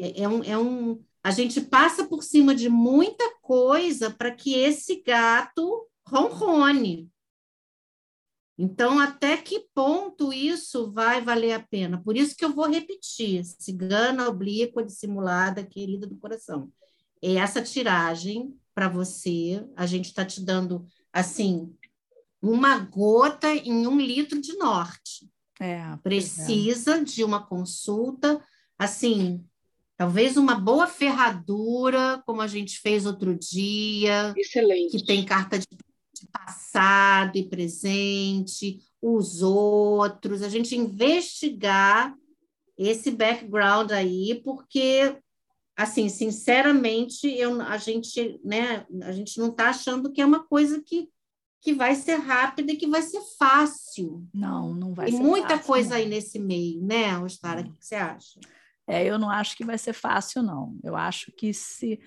É, 0.00 0.22
é, 0.22 0.28
um, 0.28 0.44
é 0.44 0.58
um, 0.58 1.02
a 1.22 1.30
gente 1.30 1.60
passa 1.60 2.06
por 2.06 2.22
cima 2.22 2.54
de 2.54 2.68
muita 2.68 3.24
coisa 3.40 4.10
para 4.10 4.30
que 4.30 4.54
esse 4.54 5.02
gato 5.02 5.88
ronrone. 6.06 7.10
Então, 8.62 8.98
até 8.98 9.38
que 9.38 9.66
ponto 9.74 10.32
isso 10.32 10.92
vai 10.92 11.22
valer 11.22 11.52
a 11.52 11.62
pena? 11.62 12.02
Por 12.02 12.14
isso 12.16 12.36
que 12.36 12.44
eu 12.44 12.52
vou 12.52 12.68
repetir: 12.68 13.42
cigana 13.44 14.28
oblíqua, 14.28 14.84
dissimulada, 14.84 15.64
querida 15.64 16.06
do 16.06 16.18
coração. 16.18 16.70
É 17.22 17.34
essa 17.34 17.62
tiragem 17.62 18.54
para 18.74 18.88
você, 18.88 19.66
a 19.76 19.86
gente 19.86 20.06
está 20.06 20.24
te 20.24 20.42
dando 20.42 20.86
assim 21.12 21.74
uma 22.42 22.78
gota 22.78 23.54
em 23.54 23.86
um 23.86 24.00
litro 24.00 24.40
de 24.40 24.56
norte. 24.56 25.28
É, 25.60 25.82
Precisa 26.02 26.96
é. 26.96 27.04
de 27.04 27.22
uma 27.22 27.44
consulta, 27.44 28.42
assim, 28.78 29.44
talvez 29.96 30.38
uma 30.38 30.54
boa 30.54 30.86
ferradura, 30.86 32.22
como 32.24 32.40
a 32.40 32.46
gente 32.46 32.78
fez 32.78 33.04
outro 33.04 33.38
dia. 33.38 34.32
Excelente. 34.36 34.96
Que 34.96 35.04
tem 35.04 35.24
carta 35.24 35.58
de 35.58 35.66
passado 36.32 37.36
e 37.36 37.48
presente, 37.48 38.80
os 39.02 39.42
outros, 39.42 40.42
a 40.42 40.48
gente 40.48 40.76
investigar 40.76 42.14
esse 42.76 43.10
background 43.10 43.90
aí, 43.90 44.40
porque 44.42 45.16
assim, 45.76 46.08
sinceramente, 46.10 47.26
eu, 47.26 47.60
a 47.62 47.78
gente, 47.78 48.38
né, 48.44 48.86
a 49.02 49.12
gente 49.12 49.38
não 49.38 49.48
está 49.48 49.70
achando 49.70 50.12
que 50.12 50.20
é 50.20 50.26
uma 50.26 50.44
coisa 50.44 50.82
que 50.82 51.08
que 51.60 51.74
vai 51.74 51.94
ser 51.94 52.16
rápida 52.16 52.72
e 52.72 52.76
que 52.76 52.86
vai 52.86 53.02
ser 53.02 53.20
fácil. 53.38 54.26
Não, 54.32 54.74
não 54.74 54.94
vai 54.94 55.06
Tem 55.06 55.16
ser 55.16 55.22
muita 55.22 55.48
fácil, 55.50 55.66
coisa 55.66 55.90
não. 55.90 55.96
aí 55.96 56.08
nesse 56.08 56.38
meio, 56.38 56.82
né, 56.82 57.18
Ostara? 57.18 57.60
O 57.60 57.64
que 57.64 57.84
você 57.84 57.94
acha? 57.94 58.40
É, 58.86 59.04
eu 59.04 59.18
não 59.18 59.30
acho 59.30 59.56
que 59.56 59.64
vai 59.64 59.78
ser 59.78 59.92
fácil, 59.92 60.42
não. 60.42 60.76
Eu 60.82 60.96
acho 60.96 61.30
que 61.32 61.52
se 61.52 62.00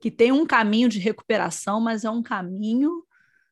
que 0.00 0.10
tem 0.10 0.30
um 0.30 0.46
caminho 0.46 0.88
de 0.88 0.98
recuperação, 0.98 1.80
mas 1.80 2.04
é 2.04 2.10
um 2.10 2.22
caminho 2.22 3.04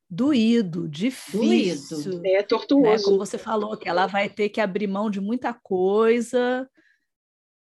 doído, 0.09 0.89
difícil. 0.89 2.03
Doído. 2.03 2.27
É 2.27 2.37
né? 2.39 2.43
tortuoso. 2.43 3.05
Como 3.05 3.19
você 3.19 3.37
falou, 3.37 3.77
que 3.77 3.89
ela 3.89 4.07
vai 4.07 4.29
ter 4.29 4.49
que 4.49 4.61
abrir 4.61 4.87
mão 4.87 5.11
de 5.11 5.21
muita 5.21 5.53
coisa. 5.53 6.69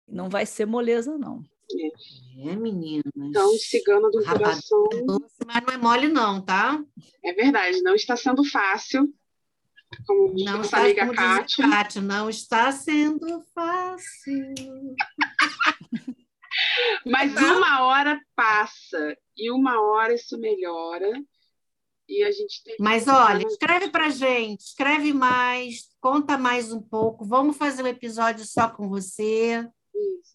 Não 0.06 0.28
vai 0.28 0.46
ser 0.46 0.66
moleza, 0.66 1.18
não. 1.18 1.42
É, 2.38 2.56
meninas. 2.56 3.04
Então, 3.16 3.52
cigana 3.54 4.10
do 4.10 4.24
coração. 4.24 4.88
é 4.92 5.02
doce, 5.02 5.36
mas 5.46 5.62
não 5.66 5.74
é 5.74 5.76
mole, 5.76 6.08
não, 6.08 6.40
tá? 6.44 6.82
É 7.24 7.32
verdade, 7.32 7.82
não 7.82 7.94
está 7.94 8.16
sendo 8.16 8.44
fácil. 8.44 9.12
Como 10.06 10.34
Não 10.44 10.58
nossa 10.58 10.66
está, 10.66 10.78
amiga 10.82 11.00
como 11.06 11.14
Kátia. 11.16 11.68
Kátia, 11.68 12.00
não 12.02 12.30
está 12.30 12.70
sendo 12.72 13.42
fácil. 13.52 14.54
Mas 17.06 17.34
Tá. 17.34 17.56
uma 17.56 17.82
hora 17.84 18.20
passa 18.34 19.16
e 19.36 19.50
uma 19.50 19.80
hora 19.80 20.14
isso 20.14 20.38
melhora. 20.38 21.10
E 22.08 22.22
a 22.24 22.30
gente 22.32 22.62
tem. 22.64 22.76
Mas 22.80 23.06
olha, 23.06 23.46
escreve 23.46 23.88
pra 23.88 24.10
gente, 24.10 24.60
escreve 24.60 25.12
mais, 25.12 25.88
conta 26.00 26.36
mais 26.36 26.72
um 26.72 26.80
pouco. 26.82 27.24
Vamos 27.24 27.56
fazer 27.56 27.82
um 27.84 27.86
episódio 27.86 28.44
só 28.44 28.68
com 28.68 28.88
você. 28.88 29.64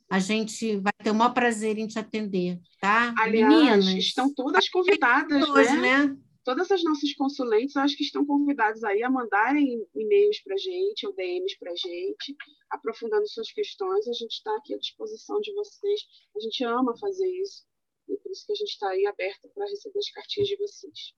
A 0.10 0.20
gente 0.20 0.78
vai 0.78 0.94
ter 1.04 1.12
o 1.12 1.16
maior 1.16 1.34
prazer 1.34 1.78
em 1.78 1.88
te 1.88 1.98
atender, 2.00 2.60
tá? 2.80 3.14
Aliás, 3.18 3.86
Meninas, 3.86 4.04
estão 4.06 4.34
todas 4.34 4.70
convidadas, 4.70 5.48
hoje, 5.50 5.78
né? 5.78 6.06
né? 6.06 6.18
Todas 6.44 6.70
as 6.70 6.84
nossas 6.84 7.12
consulentes, 7.16 7.76
acho 7.76 7.98
que 7.98 8.04
estão 8.04 8.24
convidadas 8.24 8.84
aí 8.84 9.02
a 9.02 9.10
mandarem 9.10 9.84
e-mails 9.96 10.40
para 10.42 10.56
gente 10.58 11.08
ou 11.08 11.16
DMs 11.16 11.58
para 11.58 11.76
gente, 11.76 12.36
aprofundando 12.70 13.28
suas 13.28 13.52
questões. 13.52 14.08
A 14.08 14.14
gente 14.14 14.34
está 14.34 14.56
aqui 14.58 14.76
à 14.76 14.78
disposição 14.78 15.40
de 15.42 15.52
vocês. 15.54 16.02
A 16.36 16.40
gente 16.40 16.64
ama 16.64 16.96
fazer 17.00 17.28
isso. 17.42 17.64
E 18.08 18.16
por 18.18 18.32
isso 18.32 18.46
que 18.46 18.52
a 18.52 18.56
gente 18.56 18.70
está 18.70 18.90
aí 18.90 19.08
aberta 19.08 19.50
para 19.56 19.66
receber 19.66 19.98
as 19.98 20.12
cartinhas 20.12 20.48
de 20.48 20.58
vocês. 20.58 21.16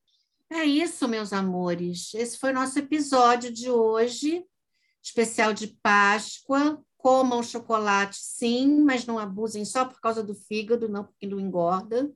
É 0.50 0.64
isso, 0.64 1.08
meus 1.10 1.34
amores. 1.34 2.14
Esse 2.14 2.38
foi 2.38 2.52
o 2.52 2.56
nosso 2.56 2.80
episódio 2.80 3.52
de 3.52 3.70
hoje, 3.70 4.45
especial 5.04 5.54
de 5.54 5.68
Páscoa. 5.68 6.82
Comam 6.98 7.43
chocolate, 7.43 8.18
sim, 8.20 8.82
mas 8.82 9.06
não 9.06 9.20
abusem 9.20 9.64
só 9.64 9.86
por 9.86 10.02
causa 10.02 10.24
do 10.24 10.34
fígado, 10.34 10.89
não 10.89 11.04
porque 11.06 11.28
não 11.28 11.39
engorda. 11.39 12.12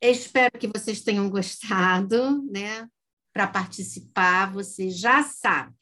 Espero 0.00 0.56
que 0.58 0.68
vocês 0.68 1.02
tenham 1.02 1.28
gostado, 1.28 2.42
né? 2.50 2.88
Para 3.32 3.46
participar, 3.46 4.52
você 4.52 4.90
já 4.90 5.22
sabe. 5.22 5.76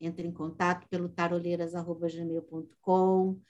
Entre 0.00 0.26
em 0.26 0.32
contato 0.32 0.88
pelo 0.88 1.08
taroleiras.gmail.com, 1.08 3.40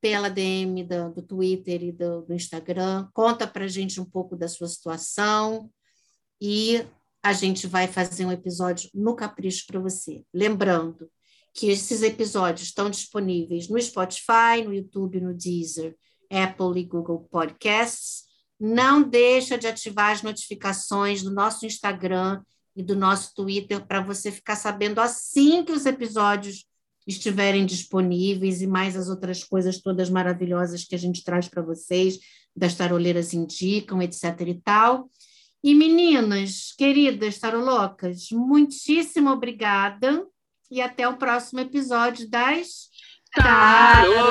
pela 0.00 0.30
DM 0.30 0.84
do, 0.84 1.14
do 1.14 1.22
Twitter 1.22 1.82
e 1.82 1.90
do, 1.92 2.22
do 2.22 2.34
Instagram. 2.34 3.08
Conta 3.12 3.46
para 3.46 3.66
gente 3.66 4.00
um 4.00 4.04
pouco 4.04 4.36
da 4.36 4.48
sua 4.48 4.68
situação 4.68 5.70
e 6.40 6.86
a 7.22 7.32
gente 7.32 7.66
vai 7.66 7.88
fazer 7.88 8.24
um 8.24 8.30
episódio 8.30 8.88
no 8.94 9.16
Capricho 9.16 9.66
para 9.66 9.80
você. 9.80 10.24
Lembrando 10.32 11.10
que 11.56 11.70
esses 11.70 12.02
episódios 12.02 12.68
estão 12.68 12.90
disponíveis 12.90 13.70
no 13.70 13.80
Spotify, 13.80 14.62
no 14.62 14.74
YouTube, 14.74 15.22
no 15.22 15.32
Deezer, 15.32 15.96
Apple 16.30 16.78
e 16.78 16.84
Google 16.84 17.26
Podcasts. 17.30 18.24
Não 18.60 19.02
deixa 19.02 19.56
de 19.56 19.66
ativar 19.66 20.12
as 20.12 20.22
notificações 20.22 21.22
do 21.22 21.32
nosso 21.32 21.64
Instagram 21.64 22.42
e 22.76 22.82
do 22.82 22.94
nosso 22.94 23.34
Twitter 23.34 23.86
para 23.86 24.02
você 24.02 24.30
ficar 24.30 24.54
sabendo 24.54 25.00
assim 25.00 25.64
que 25.64 25.72
os 25.72 25.86
episódios 25.86 26.66
estiverem 27.06 27.64
disponíveis 27.64 28.60
e 28.60 28.66
mais 28.66 28.94
as 28.94 29.08
outras 29.08 29.42
coisas 29.42 29.80
todas 29.80 30.10
maravilhosas 30.10 30.84
que 30.84 30.94
a 30.94 30.98
gente 30.98 31.24
traz 31.24 31.48
para 31.48 31.62
vocês, 31.62 32.18
das 32.54 32.74
taroleiras 32.74 33.32
indicam, 33.32 34.02
etc 34.02 34.40
e 34.46 34.60
tal. 34.60 35.08
E 35.64 35.74
meninas, 35.74 36.74
queridas 36.76 37.38
tarolocas, 37.38 38.28
muitíssimo 38.30 39.30
obrigada 39.30 40.22
e 40.70 40.80
até 40.80 41.08
o 41.08 41.16
próximo 41.16 41.60
episódio 41.60 42.28
das 42.28 42.88
Tarolinas! 43.34 44.26